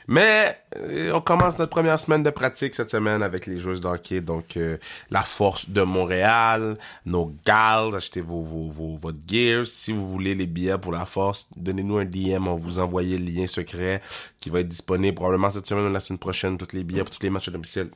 [0.08, 4.22] Mais euh, on commence notre première semaine de pratique cette semaine avec les joueuses de.
[4.22, 4.78] Donc, euh,
[5.10, 9.66] la force de Montréal, nos gals, achetez vos, vos, vos, votre gear.
[9.66, 12.48] Si vous voulez les billets pour la force, donnez-nous un DM.
[12.48, 14.02] On vous envoyer le lien secret
[14.40, 16.58] qui va être disponible probablement cette semaine ou la semaine prochaine.
[16.58, 17.90] Tous les billets pour tous les matchs à domicile.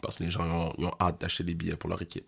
[0.00, 2.24] Parce que les gens ont, ont hâte d'acheter des billets pour leur équipe.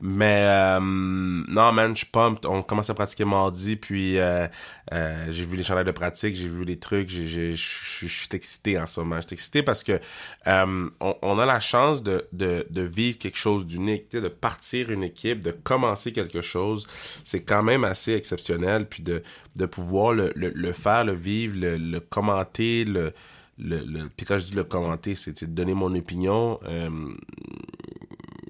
[0.00, 2.44] Mais euh, non, man, je suis pumped.
[2.46, 4.46] On commence à pratiquer mardi, puis euh,
[4.92, 8.86] euh, j'ai vu les chandails de pratique, j'ai vu les trucs, je suis- excité en
[8.86, 9.16] ce moment.
[9.16, 10.00] Je suis excité parce que
[10.46, 15.40] on, a la chance de, de, de vivre quelque chose d'unique, de partir une équipe,
[15.40, 16.86] de commencer quelque chose.
[17.22, 19.22] C'est quand même assez exceptionnel, puis de,
[19.56, 23.12] de pouvoir le, le, faire, le vivre, le commenter, le
[23.58, 26.58] le, le puis quand je dis le commenter, c'est de donner mon opinion.
[26.64, 27.14] Euh,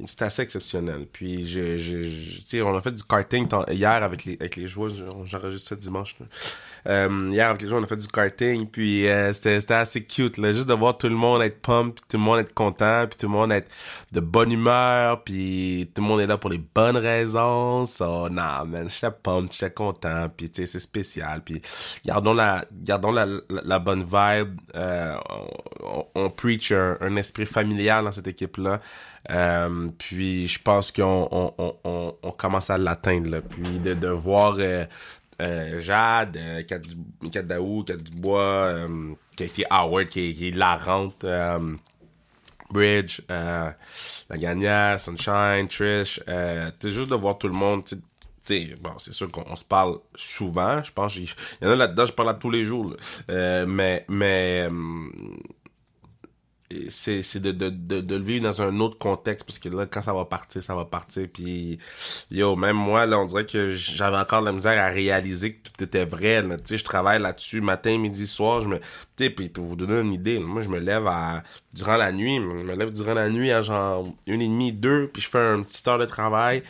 [0.06, 1.06] c'est assez exceptionnel.
[1.12, 4.90] Puis, je, je, je- on a fait du karting hier avec les, avec les joueurs.
[5.24, 6.16] J'enregistre ça dimanche.
[6.86, 8.66] Euh, hier, avec les joueurs, on a fait du karting.
[8.66, 10.38] Puis, euh, c'était assez cute.
[10.38, 13.16] Là, juste de voir tout le monde être pump, tout le monde être content, puis
[13.18, 13.70] tout le monde être
[14.12, 17.84] de bonne humeur, puis tout le monde est là pour les bonnes raisons.
[17.84, 20.28] So, nah, man, j'étais pump, j'étais content.
[20.36, 21.42] Puis, tu sais, c'est spécial.
[21.44, 21.60] Puis,
[22.04, 24.60] gardons la, gardons la, la, bonne vibe.
[24.74, 25.16] Euh,
[25.80, 28.80] on, on, preach un esprit familial dans cette équipe-là.
[29.30, 33.40] Euh, puis je pense qu'on on, on, on, commence à l'atteindre.
[33.40, 34.84] Puis de, de voir euh,
[35.40, 36.80] euh, Jade, euh, Kat
[37.32, 41.24] Kat Daou, Kat Dubois, euh, a été Howard, qui qui est la rente.
[41.24, 41.76] euh,
[42.70, 43.70] Bridge, euh,
[44.30, 48.00] la gagnante, Sunshine, Trish, euh, sais, juste de voir tout le monde, tu sais,
[48.44, 51.28] tu sais, bon, c'est sûr qu'on on se parle souvent, je pense, il
[51.62, 52.94] y en a là-dedans, je parle à tous les jours.
[53.30, 54.68] Euh, mais, mais,
[56.88, 60.00] c'est de, de, de, de le vivre dans un autre contexte parce que là quand
[60.02, 61.78] ça va partir ça va partir puis
[62.30, 65.84] yo même moi là on dirait que j'avais encore la misère à réaliser que tout
[65.84, 68.80] était vrai tu sais je travaille là-dessus matin midi soir je me
[69.16, 71.42] tu puis pour vous donner une idée moi je me lève à
[71.74, 75.08] durant la nuit je me lève durant la nuit à genre une et demie deux
[75.08, 76.62] puis je fais un petit heure de travail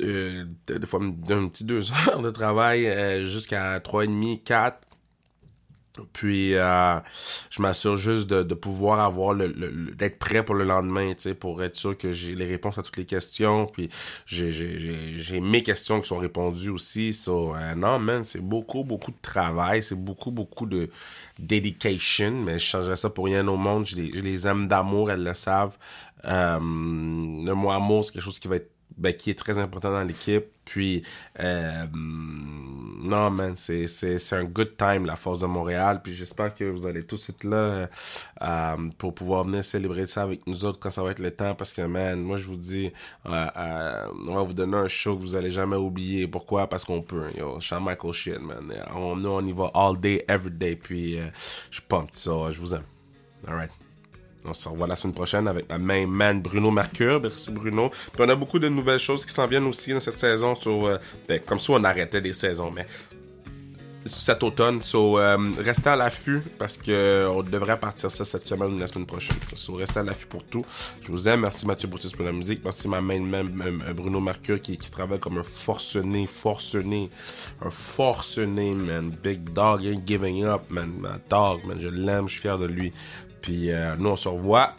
[0.00, 4.85] euh, des fois un petit deux heures de travail euh, jusqu'à trois et demi quatre
[6.12, 6.98] Puis, euh,
[7.50, 11.22] je m'assure juste de, de pouvoir avoir le, le- d'être prêt pour le lendemain, tu
[11.22, 13.66] sais, pour être sûr que j'ai les réponses à toutes les questions.
[13.66, 13.88] Puis,
[14.26, 17.16] j'ai, mes questions qui sont répondues aussi.
[17.28, 19.82] Euh, non, man, c'est beaucoup, beaucoup de travail.
[19.82, 20.90] C'est beaucoup, beaucoup de
[21.38, 22.30] dedication.
[22.32, 23.86] Mais je changerais ça pour rien au monde.
[23.86, 25.76] Je les, je les aime d'amour, elles le savent.
[26.24, 29.90] Euh, le mot amour, c'est quelque chose qui va être ben, qui est très important
[29.90, 30.46] dans l'équipe.
[30.64, 31.02] Puis,
[31.38, 36.00] euh, non, man, c'est, un good time, la Force de Montréal.
[36.02, 37.88] Puis j'espère que vous allez tous être là
[38.42, 41.54] euh, pour pouvoir venir célébrer ça avec nous autres quand ça va être le temps.
[41.54, 42.90] Parce que, man, moi, je vous dis,
[43.26, 46.26] euh, on va vous donner un show que vous allez jamais oublier.
[46.26, 46.66] Pourquoi?
[46.68, 47.30] Parce qu'on peut.
[47.36, 48.72] Yo, Shawn Michael shit, man.
[48.94, 50.74] On, nous, on y va all day, every day.
[50.74, 51.18] Puis,
[51.70, 52.14] je pumped.
[52.14, 52.84] So, je vous aime.
[53.46, 53.85] Alright.
[54.48, 57.20] On se revoit la semaine prochaine avec ma main man Bruno Mercure.
[57.20, 57.90] Merci Bruno.
[58.18, 60.54] On a beaucoup de nouvelles choses qui s'en viennent aussi dans cette saison.
[60.54, 62.86] Sur, euh, ben, comme ça, on arrêtait des saisons, mais
[64.06, 64.80] cet automne.
[64.82, 68.86] So, euh, restez à l'affût parce que on devrait partir ça cette semaine ou la
[68.86, 69.36] semaine prochaine.
[69.54, 70.64] So, restez à l'affût pour tout.
[71.02, 71.40] Je vous aime.
[71.40, 72.60] Merci Mathieu Boutis pour la musique.
[72.64, 77.10] Merci ma main man euh, Bruno Mercure qui, travaille comme un forcené, forcené,
[77.60, 79.10] un forcené, man.
[79.22, 80.92] Big dog ain't giving up, man.
[81.00, 81.78] Ma dog, man.
[81.80, 82.92] Je l'aime, je suis fier de lui.
[83.46, 84.74] Puis euh, nous, on se revoit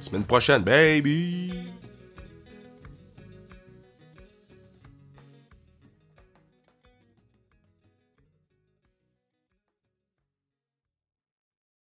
[0.00, 1.52] semaine prochaine, baby!